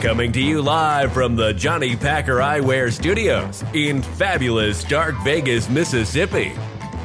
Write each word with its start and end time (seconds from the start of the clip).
Coming 0.00 0.32
to 0.32 0.40
you 0.40 0.62
live 0.62 1.12
from 1.12 1.36
the 1.36 1.52
Johnny 1.52 1.94
Packer 1.94 2.36
Eyewear 2.36 2.90
Studios 2.90 3.62
in 3.74 4.00
fabulous 4.00 4.78
Stark 4.78 5.14
Vegas, 5.22 5.68
Mississippi. 5.68 6.54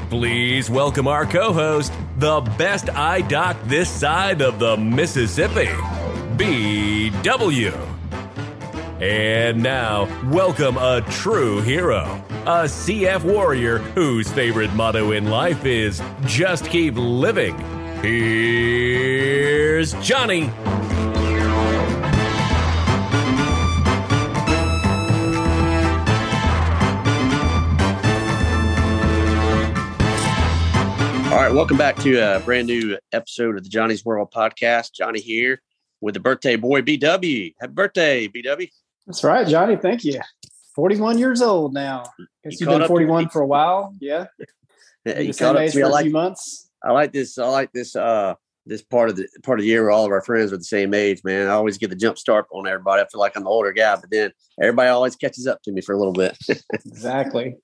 Please 0.09 0.69
welcome 0.69 1.05
our 1.05 1.25
co 1.25 1.51
host, 1.51 1.91
the 2.19 2.39
best 2.57 2.89
eye 2.89 3.19
doc 3.19 3.57
this 3.65 3.89
side 3.89 4.41
of 4.41 4.59
the 4.59 4.77
Mississippi, 4.77 5.67
BW. 6.37 7.73
And 9.01 9.61
now, 9.61 10.07
welcome 10.29 10.77
a 10.77 11.01
true 11.09 11.59
hero, 11.59 12.23
a 12.43 12.63
CF 12.63 13.25
warrior 13.25 13.79
whose 13.79 14.31
favorite 14.31 14.73
motto 14.73 15.11
in 15.11 15.29
life 15.29 15.65
is 15.65 16.01
just 16.23 16.69
keep 16.69 16.95
living. 16.95 17.57
Here's 18.01 19.91
Johnny. 19.95 20.49
All 31.35 31.41
right, 31.41 31.53
welcome 31.53 31.75
back 31.75 31.97
to 31.97 32.15
a 32.15 32.39
brand 32.39 32.67
new 32.67 32.97
episode 33.11 33.57
of 33.57 33.63
the 33.65 33.69
Johnny's 33.69 34.05
World 34.05 34.31
podcast. 34.33 34.93
Johnny 34.93 35.19
here 35.19 35.61
with 35.99 36.13
the 36.13 36.21
birthday 36.21 36.55
boy 36.55 36.81
BW. 36.81 37.55
Happy 37.59 37.73
birthday, 37.73 38.29
BW. 38.29 38.69
That's 39.05 39.21
right, 39.21 39.45
Johnny. 39.45 39.75
Thank 39.75 40.05
you. 40.05 40.21
41 40.75 41.17
years 41.17 41.41
old 41.41 41.73
now. 41.73 42.05
Guess 42.45 42.61
you 42.61 42.69
have 42.69 42.79
been 42.79 42.87
41 42.87 43.27
for 43.27 43.41
a 43.41 43.45
while. 43.45 43.93
Yeah. 43.99 44.27
yeah 45.05 45.19
you 45.19 45.33
caught 45.33 45.57
up 45.57 45.69
to 45.69 45.75
me. 45.75 45.83
I 45.83 45.87
like, 45.87 46.09
months. 46.09 46.71
I 46.81 46.93
like 46.93 47.11
this. 47.11 47.37
I 47.37 47.49
like 47.49 47.73
this. 47.73 47.97
Uh, 47.97 48.35
this 48.65 48.81
part 48.81 49.09
of 49.09 49.17
the 49.17 49.27
part 49.43 49.59
of 49.59 49.63
the 49.63 49.67
year 49.67 49.83
where 49.83 49.91
all 49.91 50.05
of 50.05 50.11
our 50.11 50.21
friends 50.21 50.53
are 50.53 50.57
the 50.57 50.63
same 50.63 50.93
age, 50.93 51.21
man. 51.25 51.49
I 51.49 51.51
always 51.51 51.77
get 51.77 51.89
the 51.89 51.97
jump 51.97 52.17
start 52.17 52.45
on 52.53 52.65
everybody. 52.65 53.01
I 53.01 53.07
feel 53.11 53.19
like 53.19 53.35
I'm 53.35 53.43
the 53.43 53.49
older 53.49 53.73
guy, 53.73 53.97
but 53.97 54.09
then 54.09 54.31
everybody 54.61 54.87
always 54.87 55.17
catches 55.17 55.47
up 55.47 55.61
to 55.63 55.73
me 55.73 55.81
for 55.81 55.93
a 55.93 55.97
little 55.97 56.13
bit. 56.13 56.37
exactly. 56.85 57.57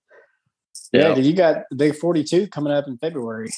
Yeah, 0.91 1.15
you 1.15 1.33
got 1.33 1.63
the 1.69 1.75
big 1.75 1.95
42 1.95 2.47
coming 2.47 2.73
up 2.73 2.87
in 2.87 2.97
February. 2.97 3.49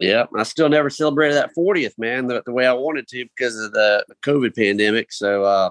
Yeah, 0.00 0.24
I 0.36 0.42
still 0.42 0.68
never 0.68 0.90
celebrated 0.90 1.36
that 1.36 1.54
40th, 1.56 1.96
man, 1.96 2.26
the, 2.26 2.42
the 2.44 2.52
way 2.52 2.66
I 2.66 2.72
wanted 2.72 3.06
to 3.08 3.24
because 3.24 3.56
of 3.56 3.72
the 3.72 4.04
COVID 4.22 4.56
pandemic. 4.56 5.12
So, 5.12 5.44
uh, 5.44 5.70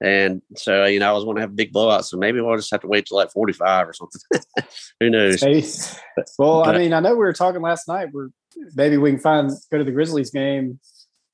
and 0.00 0.42
so, 0.56 0.84
you 0.84 0.98
know, 0.98 1.10
I 1.10 1.12
was 1.12 1.24
want 1.24 1.36
to 1.36 1.42
have 1.42 1.50
a 1.50 1.54
big 1.54 1.72
blowout. 1.72 2.06
So 2.06 2.16
maybe 2.16 2.40
we'll 2.40 2.56
just 2.56 2.70
have 2.72 2.80
to 2.80 2.88
wait 2.88 3.06
till 3.06 3.16
like 3.16 3.30
45 3.30 3.88
or 3.88 3.92
something. 3.92 4.20
Who 5.00 5.10
knows? 5.10 5.40
Hey, 5.40 5.64
well, 6.38 6.64
but, 6.64 6.74
I 6.74 6.78
mean, 6.78 6.92
I 6.92 7.00
know 7.00 7.12
we 7.12 7.18
were 7.18 7.32
talking 7.32 7.62
last 7.62 7.86
night. 7.86 8.08
We're 8.12 8.30
maybe 8.74 8.96
we 8.96 9.10
can 9.10 9.20
find 9.20 9.50
go 9.70 9.78
to 9.78 9.84
the 9.84 9.92
Grizzlies 9.92 10.30
game 10.30 10.80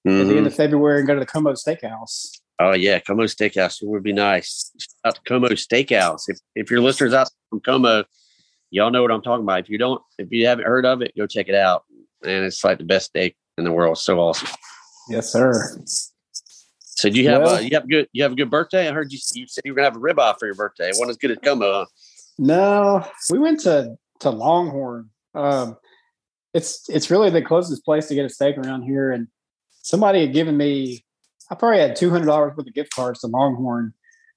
mm-hmm. 0.06 0.20
at 0.20 0.28
the 0.28 0.36
end 0.36 0.47
of 0.47 0.55
February 0.55 0.98
and 0.98 1.06
go 1.06 1.14
to 1.14 1.20
the 1.20 1.27
Como 1.27 1.52
Steakhouse. 1.52 2.39
Oh 2.58 2.72
yeah, 2.72 3.00
Como 3.00 3.25
Steakhouse 3.25 3.78
would 3.83 4.02
be 4.02 4.12
nice. 4.12 4.70
Out 5.05 5.17
to 5.17 5.20
Como 5.27 5.48
Steakhouse. 5.48 6.22
If 6.28 6.39
if 6.55 6.70
your 6.70 6.80
listeners 6.80 7.12
out 7.12 7.28
from 7.50 7.61
Como, 7.61 8.05
y'all 8.70 8.90
know 8.90 9.02
what 9.02 9.10
I'm 9.10 9.22
talking 9.22 9.44
about. 9.44 9.60
If 9.60 9.68
you 9.68 9.78
don't, 9.78 10.00
if 10.18 10.30
you 10.30 10.46
haven't 10.46 10.66
heard 10.66 10.86
of 10.86 11.02
it, 11.02 11.12
go 11.16 11.26
check 11.26 11.48
it 11.48 11.54
out. 11.54 11.84
And 12.22 12.44
it's 12.44 12.64
like 12.64 12.78
the 12.78 12.84
best 12.84 13.06
steak 13.06 13.36
in 13.58 13.64
the 13.64 13.72
world. 13.72 13.98
So 13.98 14.18
awesome. 14.18 14.48
Yes, 15.08 15.30
sir. 15.30 15.52
So 16.96 17.10
do 17.10 17.20
you 17.20 17.28
have 17.28 17.42
well, 17.42 17.56
a 17.56 17.60
you 17.60 17.70
have 17.72 17.84
a 17.84 17.88
good 17.88 18.08
you 18.12 18.22
have 18.22 18.32
a 18.32 18.36
good 18.36 18.50
birthday? 18.50 18.88
I 18.88 18.92
heard 18.92 19.12
you 19.12 19.18
you 19.34 19.46
said 19.46 19.62
you 19.64 19.72
were 19.72 19.76
gonna 19.76 19.88
have 19.88 19.96
a 19.96 20.00
ribeye 20.00 20.38
for 20.38 20.46
your 20.46 20.54
birthday. 20.54 20.90
One 20.96 21.10
as 21.10 21.16
good 21.16 21.32
as 21.32 21.38
Como. 21.42 21.70
Huh? 21.72 21.86
No, 22.38 23.06
we 23.30 23.38
went 23.38 23.60
to 23.60 23.96
to 24.20 24.30
Longhorn. 24.30 25.10
Um, 25.34 25.76
it's 26.54 26.88
it's 26.88 27.10
really 27.10 27.30
the 27.30 27.42
closest 27.42 27.84
place 27.84 28.06
to 28.06 28.14
get 28.14 28.24
a 28.24 28.28
steak 28.28 28.56
around 28.56 28.82
here, 28.82 29.10
and 29.10 29.28
somebody 29.82 30.20
had 30.20 30.32
given 30.32 30.56
me. 30.56 31.04
I 31.50 31.56
probably 31.56 31.80
had 31.80 31.96
two 31.96 32.10
hundred 32.10 32.26
dollars 32.26 32.56
worth 32.56 32.66
of 32.66 32.74
gift 32.74 32.94
cards 32.94 33.20
to 33.20 33.26
Longhorn, 33.26 33.92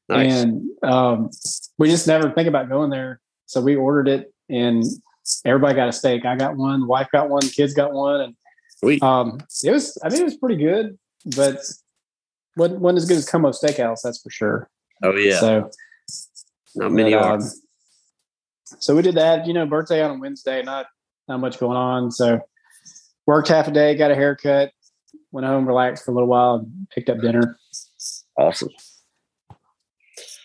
nice. 0.10 0.34
and 0.34 0.70
um, 0.84 1.30
we 1.78 1.90
just 1.90 2.08
never 2.08 2.32
think 2.32 2.48
about 2.48 2.70
going 2.70 2.90
there. 2.90 3.22
So 3.48 3.62
we 3.62 3.76
ordered 3.76 4.08
it, 4.08 4.34
and 4.50 4.84
everybody 5.46 5.76
got 5.76 5.90
a 5.90 5.94
steak. 5.94 6.26
I 6.26 6.36
got 6.36 6.56
one, 6.56 6.86
wife 6.86 7.08
got 7.12 7.30
one, 7.30 7.42
kids 7.42 7.74
got 7.74 7.94
one, 7.94 8.22
and 8.22 8.36
Sweet. 8.78 9.02
um, 9.02 9.40
it 9.64 9.72
was. 9.72 9.98
I 10.04 10.10
mean, 10.10 10.22
it 10.22 10.26
was 10.26 10.38
pretty 10.38 10.58
good, 10.58 10.98
but 11.36 11.58
wasn't, 12.56 12.82
wasn't 12.82 12.98
as 12.98 13.06
good 13.08 13.18
as 13.18 13.30
Como 13.30 13.50
Steakhouse, 13.52 14.02
that's 14.04 14.22
for 14.22 14.30
sure. 14.30 14.70
Oh 15.04 15.16
yeah. 15.16 15.40
So 15.40 15.72
not 16.76 16.92
many 16.92 17.14
but, 17.14 17.24
are. 17.24 17.34
Um, 17.36 17.52
so 18.80 18.96
we 18.96 19.02
did 19.02 19.16
that. 19.16 19.48
You 19.48 19.54
know, 19.54 19.66
birthday 19.66 20.02
on 20.02 20.18
a 20.18 20.20
Wednesday. 20.20 20.62
Not 20.62 20.88
not 21.28 21.40
much 21.40 21.60
going 21.60 21.78
on. 21.78 22.12
So 22.12 22.42
worked 23.26 23.48
half 23.48 23.68
a 23.68 23.72
day, 23.72 23.96
got 23.96 24.12
a 24.12 24.16
haircut, 24.16 24.72
went 25.32 25.48
home, 25.48 25.68
relaxed 25.68 26.06
for 26.06 26.12
a 26.12 26.14
little 26.14 26.30
while, 26.30 26.56
and 26.56 26.88
picked 26.90 27.10
up 27.10 27.20
dinner. 27.20 27.58
Awesome. 28.38 28.70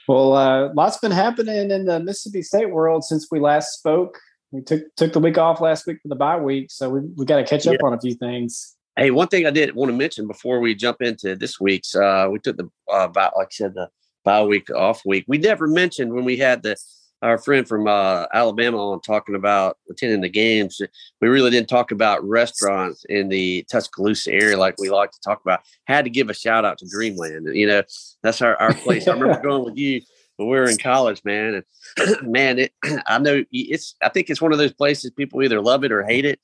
Well, 0.09 0.35
uh, 0.35 0.73
lots 0.75 0.99
been 0.99 1.13
happening 1.13 1.71
in 1.71 1.85
the 1.85 2.01
Mississippi 2.01 2.43
State 2.43 2.71
world 2.71 3.05
since 3.05 3.29
we 3.31 3.41
last 3.41 3.79
spoke. 3.79 4.19
We 4.51 4.61
took 4.63 4.83
took 4.97 5.13
the 5.13 5.21
week 5.21 5.39
off 5.39 5.61
last 5.61 5.87
week 5.87 5.99
for 6.03 6.09
the 6.09 6.17
bye 6.17 6.37
week, 6.37 6.71
so 6.71 6.91
we 6.91 7.01
we 7.17 7.25
got 7.25 7.37
to 7.37 7.45
catch 7.45 7.67
up 7.67 7.75
yeah. 7.81 7.87
on 7.87 7.95
a 7.95 8.01
few 8.01 8.15
things. 8.15 8.77
Hey, 8.97 9.11
one 9.11 9.29
thing 9.29 9.47
I 9.47 9.51
did 9.51 9.75
want 9.75 9.91
to 9.91 9.97
mention 9.97 10.27
before 10.27 10.61
we 10.61 10.75
jump 10.75 11.01
into 11.01 11.35
this 11.35 11.59
week's, 11.59 11.95
uh, 11.95 12.29
we 12.31 12.39
took 12.39 12.59
the 12.59 12.69
uh, 12.93 13.09
like 13.15 13.35
I 13.35 13.47
said 13.51 13.75
the 13.75 13.89
bye 14.25 14.45
week 14.45 14.71
off 14.71 15.03
week. 15.07 15.25
We 15.29 15.39
never 15.39 15.67
mentioned 15.67 16.13
when 16.13 16.25
we 16.25 16.37
had 16.37 16.63
the 16.63 16.77
our 17.23 17.39
friend 17.39 17.67
from 17.67 17.87
uh, 17.87 18.27
Alabama 18.35 18.91
on 18.91 19.01
talking 19.01 19.37
about 19.37 19.79
attending 19.89 20.21
the 20.21 20.29
games. 20.29 20.81
We 21.21 21.29
really 21.29 21.51
didn't 21.51 21.69
talk 21.69 21.93
about 21.93 22.27
restaurants 22.27 23.05
in 23.09 23.29
the 23.29 23.65
Tuscaloosa 23.71 24.33
area 24.33 24.59
like 24.59 24.75
we 24.79 24.91
like 24.91 25.13
to 25.13 25.21
talk 25.21 25.41
about. 25.41 25.61
Had 25.85 26.05
to 26.05 26.11
give 26.11 26.31
a 26.31 26.35
shout 26.35 26.65
out 26.65 26.79
to 26.79 26.89
Dreamland. 26.89 27.55
You 27.55 27.67
know, 27.69 27.83
that's 28.23 28.43
our, 28.43 28.57
our 28.57 28.75
place. 28.75 29.07
I 29.07 29.13
remember 29.13 29.41
going 29.43 29.65
with 29.65 29.77
you 29.77 30.03
when 30.37 30.49
we 30.49 30.57
were 30.57 30.69
in 30.69 30.79
college, 30.79 31.23
man. 31.25 31.63
And 31.99 32.23
man, 32.33 32.59
it, 32.59 32.73
I 33.07 33.19
know 33.19 33.45
it's, 33.53 33.95
I 34.03 34.09
think 34.09 34.29
it's 34.29 34.43
one 34.43 34.53
of 34.53 34.59
those 34.59 34.73
places 34.73 35.13
people 35.13 35.43
either 35.43 35.61
love 35.61 35.85
it 35.85 35.93
or 35.93 36.03
hate 36.03 36.25
it. 36.25 36.41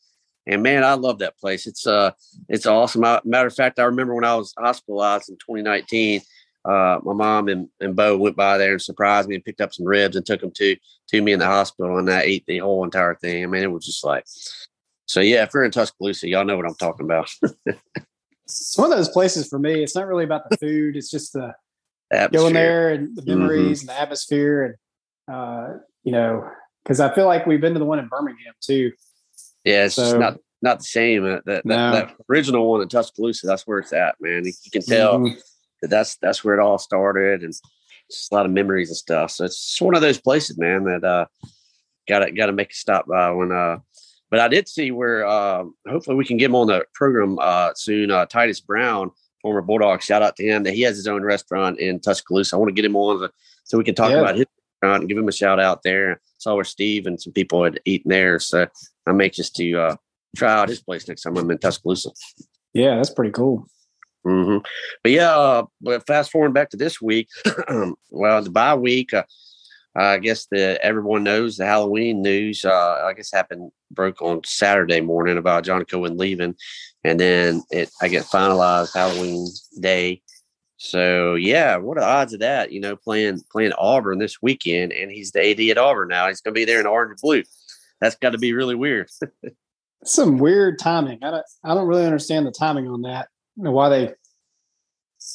And 0.47 0.63
man, 0.63 0.83
I 0.83 0.95
love 0.95 1.19
that 1.19 1.39
place. 1.39 1.67
It's, 1.67 1.87
uh, 1.87 2.13
it's 2.49 2.67
awesome. 2.67 3.05
I, 3.05 3.21
matter 3.25 3.49
of 3.49 3.55
fact, 3.55 3.79
I 3.79 3.85
remember 3.85 4.15
when 4.15 4.25
I 4.25 4.35
was 4.35 4.55
hospitalized 4.57 5.29
in 5.29 5.37
2019, 5.37 6.23
uh, 6.65 6.99
my 7.03 7.13
mom 7.13 7.49
and, 7.49 7.69
and 7.81 7.97
Bo 7.97 8.17
went 8.17 8.37
by 8.37 8.59
there 8.59 8.73
and 8.73 8.83
surprised 8.83 9.29
me 9.29 9.37
and 9.37 9.45
picked 9.45 9.61
up 9.61 9.73
some 9.73 9.87
ribs 9.87 10.17
and 10.17 10.27
took 10.27 10.41
them 10.41 10.51
to 10.53 10.77
to 11.09 11.23
me 11.23 11.33
in 11.33 11.39
the 11.39 11.47
hospital, 11.47 11.99
and 11.99 12.11
I 12.11 12.23
ate 12.23 12.45
the 12.47 12.59
whole 12.59 12.85
entire 12.85 13.15
thing. 13.15 13.45
I 13.45 13.47
mean, 13.47 13.63
it 13.63 13.73
was 13.73 13.87
just 13.87 14.05
like, 14.05 14.25
so 15.07 15.21
yeah. 15.21 15.45
If 15.45 15.51
you're 15.55 15.65
in 15.65 15.71
Tuscaloosa, 15.71 16.29
y'all 16.29 16.45
know 16.45 16.57
what 16.57 16.67
I'm 16.67 16.75
talking 16.75 17.07
about. 17.07 17.31
it's 18.45 18.77
one 18.77 18.93
of 18.93 18.99
those 18.99 19.09
places 19.09 19.49
for 19.49 19.59
me. 19.59 19.83
It's 19.83 19.95
not 19.95 20.07
really 20.07 20.25
about 20.25 20.51
the 20.51 20.57
food; 20.59 20.97
it's 20.97 21.11
just 21.11 21.33
the 21.33 21.55
atmosphere. 22.13 22.41
going 22.41 22.55
there 22.55 22.91
and 22.91 23.17
the 23.17 23.25
memories 23.25 23.81
mm-hmm. 23.81 23.91
and 23.91 23.97
the 23.97 24.03
atmosphere, 24.03 24.79
and 25.27 25.35
uh, 25.35 25.79
you 26.03 26.13
know, 26.13 26.47
because 26.83 27.01
I 27.01 27.15
feel 27.15 27.27
like 27.27 27.47
we've 27.47 27.61
been 27.61 27.75
to 27.75 27.79
the 27.79 27.87
one 27.87 27.99
in 27.99 28.09
Birmingham 28.09 28.55
too. 28.61 28.93
Yeah, 29.65 29.87
it's 29.87 29.95
so, 29.95 30.19
not 30.19 30.39
not 30.61 30.81
the 30.81 30.85
same. 30.85 31.25
Uh, 31.25 31.29
that, 31.29 31.45
that, 31.47 31.65
no. 31.65 31.93
that, 31.93 32.17
original 32.29 32.69
one 32.69 32.83
in 32.83 32.89
Tuscaloosa, 32.89 33.47
that's 33.47 33.67
where 33.67 33.79
it's 33.79 33.93
at, 33.93 34.17
man. 34.21 34.45
You, 34.45 34.53
you 34.65 34.71
can 34.71 34.83
tell. 34.83 35.21
Mm-hmm 35.21 35.39
that's 35.83 36.17
that's 36.17 36.43
where 36.45 36.55
it 36.55 36.61
all 36.61 36.79
started, 36.79 37.43
and 37.43 37.55
just 38.11 38.33
a 38.33 38.35
lot 38.35 38.47
of 38.47 38.53
memories 38.53 38.89
and 38.89 38.97
stuff. 38.97 39.31
So 39.31 39.45
it's 39.45 39.81
one 39.81 39.95
of 39.95 40.01
those 40.01 40.21
places, 40.21 40.59
man, 40.59 40.85
that 40.85 41.05
uh, 41.05 41.27
got 42.09 42.21
to 42.21 42.33
got 42.33 42.47
to 42.47 42.53
make 42.53 42.71
a 42.71 42.75
stop 42.75 43.07
by 43.07 43.31
when. 43.31 43.53
Uh, 43.53 43.79
but 44.31 44.41
I 44.41 44.49
did 44.49 44.69
see 44.69 44.91
where 44.91 45.27
uh, 45.27 45.65
hopefully 45.89 46.17
we 46.17 46.25
can 46.25 46.37
get 46.37 46.47
him 46.47 46.55
on 46.55 46.67
the 46.67 46.85
program 46.93 47.39
uh, 47.41 47.71
soon. 47.75 48.11
Uh, 48.11 48.27
Titus 48.27 48.61
Brown, 48.61 49.11
former 49.41 49.63
Bulldog, 49.63 50.03
shout 50.03 50.23
out 50.23 50.37
to 50.37 50.45
him 50.45 50.65
that 50.65 50.75
he 50.75 50.83
has 50.83 50.97
his 50.97 51.07
own 51.07 51.23
restaurant 51.23 51.79
in 51.79 51.99
Tuscaloosa. 51.99 52.55
I 52.55 52.59
want 52.59 52.69
to 52.69 52.75
get 52.75 52.85
him 52.85 52.97
on 52.97 53.21
the, 53.21 53.31
so 53.65 53.79
we 53.79 53.85
can 53.85 53.95
talk 53.95 54.11
yeah. 54.11 54.19
about 54.19 54.37
his 54.37 54.47
restaurant 54.83 55.03
and 55.03 55.09
give 55.09 55.17
him 55.17 55.29
a 55.29 55.33
shout 55.33 55.59
out 55.59 55.83
there. 55.83 56.21
Saw 56.37 56.55
where 56.55 56.65
Steve 56.65 57.07
and 57.07 57.21
some 57.21 57.33
people 57.33 57.65
had 57.65 57.81
eaten 57.87 58.11
there, 58.11 58.39
so 58.39 58.67
I'm 59.07 59.21
anxious 59.21 59.51
to 59.51 59.73
uh, 59.75 59.97
try 60.37 60.53
out 60.53 60.69
his 60.69 60.83
place 60.83 61.09
next 61.09 61.23
time 61.23 61.37
I'm 61.39 61.51
in 61.51 61.59
Tuscaloosa. 61.59 62.11
Yeah, 62.75 62.97
that's 62.97 63.11
pretty 63.11 63.33
cool. 63.33 63.67
Mm-hmm. 64.27 64.59
But 65.03 65.13
yeah, 65.13 65.37
uh, 65.37 65.67
but 65.81 66.07
fast 66.07 66.31
forward 66.31 66.55
back 66.55 66.71
to 66.71 66.77
this 66.77 67.01
week. 67.01 67.29
well, 68.11 68.43
the 68.43 68.51
bye 68.51 68.75
week, 68.75 69.15
uh, 69.15 69.25
I 69.95 70.19
guess 70.19 70.47
the 70.51 70.79
everyone 70.85 71.25
knows 71.25 71.57
the 71.57 71.67
Halloween 71.67 72.23
news. 72.23 72.65
Uh, 72.65 73.05
I 73.05 73.13
guess 73.15 73.33
happened 73.33 73.71
broke 73.91 74.21
on 74.21 74.43
Saturday 74.45 75.01
morning 75.01 75.39
about 75.39 75.65
John 75.65 75.85
Cohen 75.85 76.17
leaving, 76.17 76.55
and 77.05 77.19
then 77.19 77.63
it 77.71 77.91
I 78.03 78.09
get 78.09 78.25
finalized 78.25 78.95
Halloween 78.95 79.49
day. 79.81 80.23
So 80.77 81.35
yeah, 81.35 81.77
what 81.77 81.97
are 81.97 82.01
the 82.01 82.07
odds 82.07 82.33
of 82.35 82.41
that? 82.41 82.71
You 82.71 82.81
know, 82.81 82.97
playing 82.97 83.41
playing 83.51 83.73
Auburn 83.79 84.19
this 84.19 84.43
weekend, 84.43 84.93
and 84.93 85.11
he's 85.11 85.33
the 85.33 85.51
AD 85.51 85.61
at 85.71 85.79
Auburn 85.79 86.09
now. 86.09 86.29
He's 86.29 86.41
going 86.41 86.55
to 86.55 86.59
be 86.59 86.65
there 86.65 86.81
in 86.81 86.87
orange 86.87 87.11
and 87.11 87.21
blue. 87.21 87.43
That's 88.01 88.17
got 88.17 88.31
to 88.31 88.39
be 88.39 88.53
really 88.53 88.77
weird. 88.77 89.11
Some 90.05 90.39
weird 90.39 90.79
timing. 90.79 91.19
I 91.23 91.31
don't 91.31 91.47
I 91.65 91.75
don't 91.75 91.89
really 91.89 92.05
understand 92.05 92.47
the 92.47 92.53
timing 92.53 92.87
on 92.89 93.03
that 93.03 93.29
know 93.65 93.73
why 93.73 93.89
they 93.89 94.15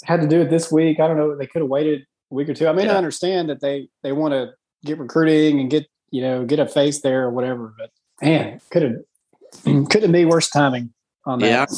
had 0.03 0.21
to 0.21 0.27
do 0.27 0.41
it 0.41 0.49
this 0.49 0.71
week. 0.71 0.99
I 0.99 1.07
don't 1.07 1.17
know. 1.17 1.35
They 1.35 1.47
could 1.47 1.61
have 1.61 1.69
waited 1.69 2.05
a 2.31 2.33
week 2.33 2.49
or 2.49 2.53
two. 2.53 2.67
I 2.67 2.73
mean, 2.73 2.87
yeah. 2.87 2.93
I 2.93 2.97
understand 2.97 3.49
that 3.49 3.61
they 3.61 3.89
they 4.01 4.11
want 4.11 4.33
to 4.33 4.53
get 4.85 4.99
recruiting 4.99 5.59
and 5.59 5.69
get 5.69 5.87
you 6.11 6.21
know 6.21 6.45
get 6.45 6.59
a 6.59 6.67
face 6.67 7.01
there 7.01 7.23
or 7.23 7.31
whatever. 7.31 7.73
But 7.77 7.89
man, 8.21 8.61
could 8.69 8.83
have 8.83 9.89
could 9.89 10.03
have 10.03 10.11
be 10.11 10.25
worse 10.25 10.49
timing 10.49 10.93
on 11.25 11.39
that. 11.39 11.69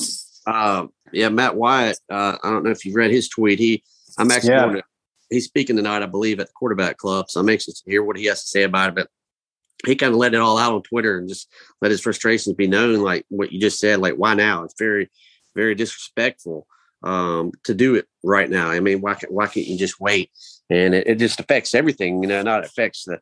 Yeah, 0.48 0.52
uh, 0.52 0.88
yeah. 1.12 1.30
Matt 1.30 1.56
Wyatt. 1.56 2.00
Uh, 2.10 2.38
I 2.44 2.50
don't 2.50 2.64
know 2.64 2.72
if 2.72 2.86
you've 2.86 2.96
read 2.96 3.12
his 3.12 3.30
tweet. 3.30 3.60
He 3.60 3.84
I'm 4.18 4.32
actually 4.32 4.54
yeah. 4.54 4.66
to 4.66 4.84
he's 5.30 5.46
speaking 5.46 5.76
tonight, 5.76 6.04
I 6.04 6.08
believe, 6.08 6.40
at 6.40 6.48
the 6.48 6.54
quarterback 6.54 6.98
club. 6.98 7.30
So 7.30 7.40
I'm 7.40 7.50
anxious 7.50 7.82
to 7.82 7.90
hear 7.90 8.04
what 8.04 8.18
he 8.18 8.26
has 8.26 8.42
to 8.42 8.48
say 8.48 8.64
about 8.64 8.90
it. 8.90 8.96
But 8.96 9.10
he 9.86 9.96
kind 9.96 10.14
of 10.14 10.20
let 10.20 10.34
it 10.34 10.40
all 10.40 10.58
out 10.58 10.74
on 10.74 10.84
Twitter 10.84 11.18
and 11.18 11.30
just 11.30 11.52
let 11.82 11.92
his 11.92 12.02
frustrations 12.02 12.56
be 12.56 12.68
known, 12.68 13.02
like 13.02 13.26
what 13.30 13.52
you 13.52 13.60
just 13.60 13.80
said. 13.80 14.00
Like, 14.00 14.16
why 14.16 14.34
now? 14.34 14.64
It's 14.64 14.76
very, 14.78 15.10
very 15.56 15.76
disrespectful 15.76 16.68
um, 17.04 17.52
to 17.64 17.74
do 17.74 17.96
it 17.96 18.08
right 18.24 18.50
now. 18.50 18.70
I 18.70 18.80
mean, 18.80 19.02
why 19.02 19.18
why 19.30 19.48
can't 19.48 19.68
you 19.68 19.78
just 19.78 20.00
wait? 20.00 20.32
And 20.70 20.94
it, 20.96 21.08
it 21.08 21.16
just 21.16 21.40
affects 21.40 21.76
everything, 21.76 22.22
you 22.22 22.28
know. 22.28 22.42
Not 22.42 22.66
affects 22.66 23.06
the 23.06 23.20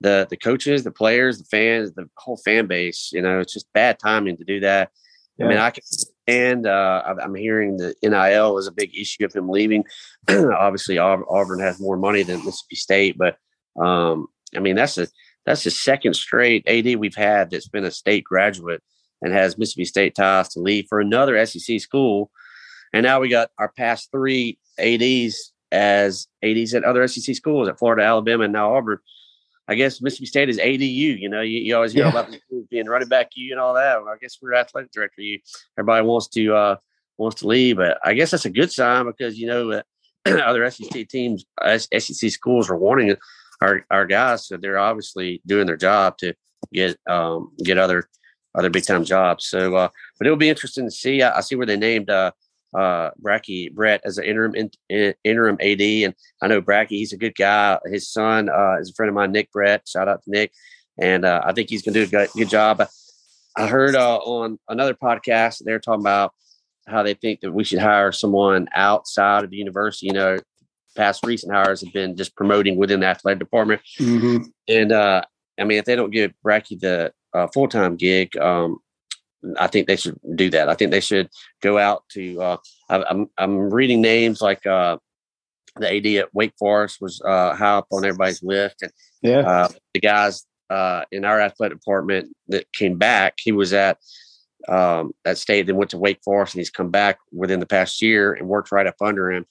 the 0.00 0.26
the 0.30 0.36
coaches, 0.36 0.84
the 0.84 0.90
players, 0.90 1.38
the 1.38 1.44
fans, 1.44 1.92
the 1.92 2.08
whole 2.16 2.38
fan 2.38 2.66
base. 2.66 3.10
You 3.12 3.22
know, 3.22 3.40
it's 3.40 3.52
just 3.52 3.72
bad 3.72 3.98
timing 3.98 4.36
to 4.38 4.44
do 4.44 4.60
that. 4.60 4.90
Yeah. 5.36 5.46
I 5.46 5.48
mean, 5.48 5.58
I 5.58 5.70
can 5.70 5.82
and 6.26 6.66
uh, 6.66 7.02
I'm 7.22 7.34
hearing 7.34 7.78
the 7.78 7.94
NIL 8.02 8.58
is 8.58 8.66
a 8.66 8.72
big 8.72 8.94
issue 8.94 9.24
of 9.24 9.34
him 9.34 9.48
leaving. 9.48 9.84
Obviously, 10.28 10.98
Auburn 10.98 11.60
has 11.60 11.80
more 11.80 11.96
money 11.96 12.22
than 12.22 12.44
Mississippi 12.44 12.76
State, 12.76 13.16
but 13.18 13.36
um, 13.80 14.26
I 14.54 14.60
mean 14.60 14.76
that's 14.76 14.98
a 14.98 15.08
that's 15.46 15.64
the 15.64 15.70
second 15.70 16.14
straight 16.14 16.68
AD 16.68 16.96
we've 16.96 17.14
had 17.14 17.50
that's 17.50 17.68
been 17.68 17.84
a 17.84 17.90
state 17.90 18.24
graduate 18.24 18.82
and 19.22 19.32
has 19.32 19.58
Mississippi 19.58 19.84
State 19.84 20.14
ties 20.14 20.48
to 20.50 20.60
leave 20.60 20.86
for 20.88 21.00
another 21.00 21.44
SEC 21.46 21.80
school. 21.80 22.30
And 22.92 23.04
now 23.04 23.20
we 23.20 23.28
got 23.28 23.50
our 23.58 23.68
past 23.68 24.10
three 24.10 24.58
ADs 24.78 25.52
as 25.70 26.28
ADs 26.42 26.74
at 26.74 26.84
other 26.84 27.06
SEC 27.08 27.34
schools 27.34 27.68
at 27.68 27.78
Florida, 27.78 28.02
Alabama, 28.02 28.44
and 28.44 28.52
now 28.52 28.74
Auburn. 28.74 28.98
I 29.70 29.74
guess 29.74 30.00
Mississippi 30.00 30.26
State 30.26 30.48
is 30.48 30.58
ADU. 30.58 31.20
You 31.20 31.28
know, 31.28 31.42
you, 31.42 31.60
you 31.60 31.76
always 31.76 31.92
hear 31.92 32.04
yeah. 32.04 32.10
about 32.10 32.34
being 32.70 32.86
running 32.86 33.08
back 33.08 33.30
you 33.34 33.52
and 33.52 33.60
all 33.60 33.74
that. 33.74 34.02
Well, 34.02 34.12
I 34.12 34.16
guess 34.16 34.38
we're 34.40 34.54
athletic 34.54 34.90
director. 34.92 35.20
You 35.20 35.40
everybody 35.78 36.06
wants 36.06 36.28
to 36.28 36.54
uh, 36.54 36.76
wants 37.18 37.40
to 37.40 37.46
leave, 37.46 37.76
but 37.76 37.98
I 38.02 38.14
guess 38.14 38.30
that's 38.30 38.46
a 38.46 38.50
good 38.50 38.72
sign 38.72 39.04
because 39.04 39.38
you 39.38 39.46
know 39.46 39.72
uh, 39.72 39.82
other 40.26 40.68
SEC 40.70 41.08
teams, 41.08 41.44
SEC 41.78 42.30
schools 42.30 42.70
are 42.70 42.76
wanting 42.76 43.14
our 43.60 43.84
our 43.90 44.06
guys, 44.06 44.46
so 44.46 44.56
they're 44.56 44.78
obviously 44.78 45.42
doing 45.44 45.66
their 45.66 45.76
job 45.76 46.16
to 46.18 46.32
get 46.72 46.98
um, 47.06 47.52
get 47.62 47.76
other 47.76 48.08
other 48.54 48.70
big 48.70 48.84
time 48.84 49.04
jobs. 49.04 49.46
So, 49.46 49.76
uh, 49.76 49.88
but 50.18 50.26
it'll 50.26 50.36
be 50.36 50.48
interesting 50.48 50.84
to 50.84 50.90
see. 50.90 51.22
I, 51.22 51.38
I 51.38 51.40
see 51.40 51.54
where 51.54 51.66
they 51.66 51.76
named 51.76 52.10
uh, 52.10 52.32
uh, 52.76 53.10
Bracky 53.22 53.72
Brett 53.72 54.00
as 54.04 54.18
an 54.18 54.24
interim 54.24 54.54
in, 54.54 54.70
in, 54.88 55.14
interim 55.24 55.58
AD, 55.60 55.80
and 55.80 56.14
I 56.42 56.48
know 56.48 56.62
Bracky. 56.62 56.90
He's 56.90 57.12
a 57.12 57.18
good 57.18 57.34
guy. 57.34 57.78
His 57.86 58.10
son 58.10 58.48
uh, 58.48 58.76
is 58.80 58.90
a 58.90 58.94
friend 58.94 59.08
of 59.08 59.14
mine, 59.14 59.32
Nick 59.32 59.50
Brett. 59.52 59.88
Shout 59.88 60.08
out 60.08 60.22
to 60.24 60.30
Nick, 60.30 60.52
and 60.98 61.24
uh, 61.24 61.42
I 61.44 61.52
think 61.52 61.70
he's 61.70 61.82
going 61.82 61.94
to 61.94 62.00
do 62.00 62.06
a 62.06 62.26
good, 62.26 62.30
good 62.36 62.50
job. 62.50 62.86
I 63.56 63.66
heard 63.66 63.96
uh, 63.96 64.18
on 64.18 64.58
another 64.68 64.94
podcast 64.94 65.62
they're 65.64 65.80
talking 65.80 66.02
about 66.02 66.32
how 66.86 67.02
they 67.02 67.14
think 67.14 67.40
that 67.40 67.52
we 67.52 67.64
should 67.64 67.80
hire 67.80 68.12
someone 68.12 68.68
outside 68.74 69.44
of 69.44 69.50
the 69.50 69.56
university. 69.56 70.06
You 70.06 70.12
know, 70.12 70.38
past 70.96 71.24
recent 71.24 71.52
hires 71.52 71.82
have 71.82 71.92
been 71.92 72.16
just 72.16 72.36
promoting 72.36 72.76
within 72.76 73.00
the 73.00 73.06
athletic 73.06 73.38
department, 73.38 73.80
mm-hmm. 73.98 74.44
and 74.68 74.92
uh, 74.92 75.22
I 75.58 75.64
mean, 75.64 75.78
if 75.78 75.84
they 75.84 75.96
don't 75.96 76.10
give 76.10 76.32
Bracky 76.44 76.78
the 76.78 77.12
uh, 77.34 77.46
full 77.48 77.68
time 77.68 77.96
gig, 77.96 78.36
um, 78.36 78.78
I 79.58 79.68
think 79.68 79.86
they 79.86 79.96
should 79.96 80.18
do 80.34 80.50
that. 80.50 80.68
I 80.68 80.74
think 80.74 80.90
they 80.90 81.00
should 81.00 81.28
go 81.62 81.78
out 81.78 82.04
to. 82.12 82.40
Uh, 82.40 82.56
I, 82.90 83.04
I'm 83.04 83.30
I'm 83.38 83.70
reading 83.70 84.00
names 84.00 84.40
like 84.40 84.66
uh, 84.66 84.98
the 85.76 85.94
AD 85.94 86.06
at 86.24 86.34
Wake 86.34 86.54
Forest 86.58 87.00
was 87.00 87.20
uh, 87.24 87.54
high 87.54 87.76
up 87.76 87.86
on 87.92 88.04
everybody's 88.04 88.42
list, 88.42 88.82
and 88.82 88.92
yeah, 89.22 89.40
uh, 89.40 89.68
the 89.94 90.00
guys 90.00 90.44
uh, 90.70 91.02
in 91.12 91.24
our 91.24 91.40
athletic 91.40 91.78
department 91.78 92.34
that 92.48 92.70
came 92.72 92.98
back, 92.98 93.34
he 93.38 93.52
was 93.52 93.72
at 93.72 93.98
um, 94.68 95.12
that 95.24 95.38
state, 95.38 95.66
then 95.66 95.76
went 95.76 95.90
to 95.90 95.98
Wake 95.98 96.20
Forest, 96.24 96.54
and 96.54 96.60
he's 96.60 96.70
come 96.70 96.90
back 96.90 97.18
within 97.32 97.60
the 97.60 97.66
past 97.66 98.02
year 98.02 98.32
and 98.32 98.48
worked 98.48 98.72
right 98.72 98.86
up 98.86 98.96
under 99.00 99.30
him. 99.30 99.46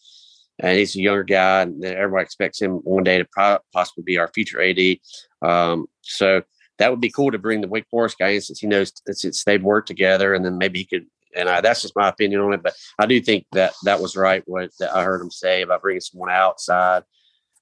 And 0.59 0.77
he's 0.77 0.95
a 0.95 0.99
younger 0.99 1.23
guy, 1.23 1.61
and 1.61 1.83
everybody 1.85 2.23
expects 2.23 2.61
him 2.61 2.77
one 2.77 3.03
day 3.03 3.19
to 3.19 3.59
possibly 3.73 4.03
be 4.03 4.17
our 4.17 4.27
future 4.27 4.61
AD. 4.61 4.97
Um, 5.41 5.87
so 6.01 6.41
that 6.79 6.91
would 6.91 7.01
be 7.01 7.11
cool 7.11 7.31
to 7.31 7.37
bring 7.37 7.61
the 7.61 7.67
Wake 7.67 7.87
Forest 7.89 8.17
guy 8.19 8.29
in 8.29 8.41
since 8.41 8.59
he 8.59 8.67
knows 8.67 8.91
since 9.11 9.43
they've 9.43 9.63
worked 9.63 9.87
together, 9.87 10.33
and 10.33 10.45
then 10.45 10.57
maybe 10.57 10.79
he 10.79 10.85
could. 10.85 11.07
And 11.35 11.49
I, 11.49 11.61
that's 11.61 11.81
just 11.81 11.95
my 11.95 12.07
opinion 12.07 12.41
on 12.41 12.53
it, 12.53 12.63
but 12.63 12.75
I 12.97 13.05
do 13.05 13.21
think 13.21 13.45
that 13.51 13.73
that 13.83 14.01
was 14.01 14.15
right 14.15 14.43
what 14.47 14.71
I 14.93 15.03
heard 15.03 15.21
him 15.21 15.29
say 15.29 15.61
about 15.61 15.81
bringing 15.81 16.01
someone 16.01 16.31
outside 16.31 17.03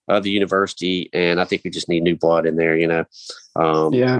of 0.07 0.23
the 0.23 0.29
university, 0.29 1.09
and 1.13 1.41
I 1.41 1.45
think 1.45 1.63
we 1.63 1.71
just 1.71 1.89
need 1.89 2.03
new 2.03 2.15
blood 2.15 2.45
in 2.45 2.55
there. 2.55 2.77
You 2.77 2.87
know, 2.87 3.05
um, 3.55 3.93
yeah. 3.93 4.19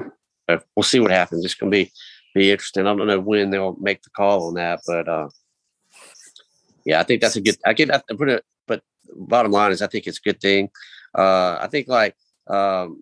So 0.50 0.60
we'll 0.76 0.84
see 0.84 1.00
what 1.00 1.12
happens. 1.12 1.46
It's 1.46 1.56
going 1.56 1.72
to 1.72 1.76
be 1.76 1.92
be 2.34 2.52
interesting. 2.52 2.86
I 2.86 2.96
don't 2.96 3.08
know 3.08 3.20
when 3.20 3.50
they'll 3.50 3.78
make 3.80 4.02
the 4.04 4.10
call 4.10 4.48
on 4.48 4.56
that, 4.56 4.82
but 4.86 5.08
uh, 5.08 5.30
yeah, 6.86 7.00
I 7.00 7.04
think 7.04 7.22
that's 7.22 7.36
a 7.36 7.42
good. 7.42 7.58
I 7.66 7.74
get. 7.74 7.94
I 7.94 8.02
put 8.16 8.30
it, 8.30 8.44
but 8.68 8.82
bottom 9.16 9.52
line 9.52 9.72
is, 9.72 9.82
I 9.82 9.88
think 9.88 10.08
it's 10.08 10.20
a 10.20 10.28
good 10.28 10.42
thing. 10.42 10.70
Uh, 11.18 11.58
I 11.62 11.68
think 11.68 11.88
like 11.88 12.16
um, 12.48 13.02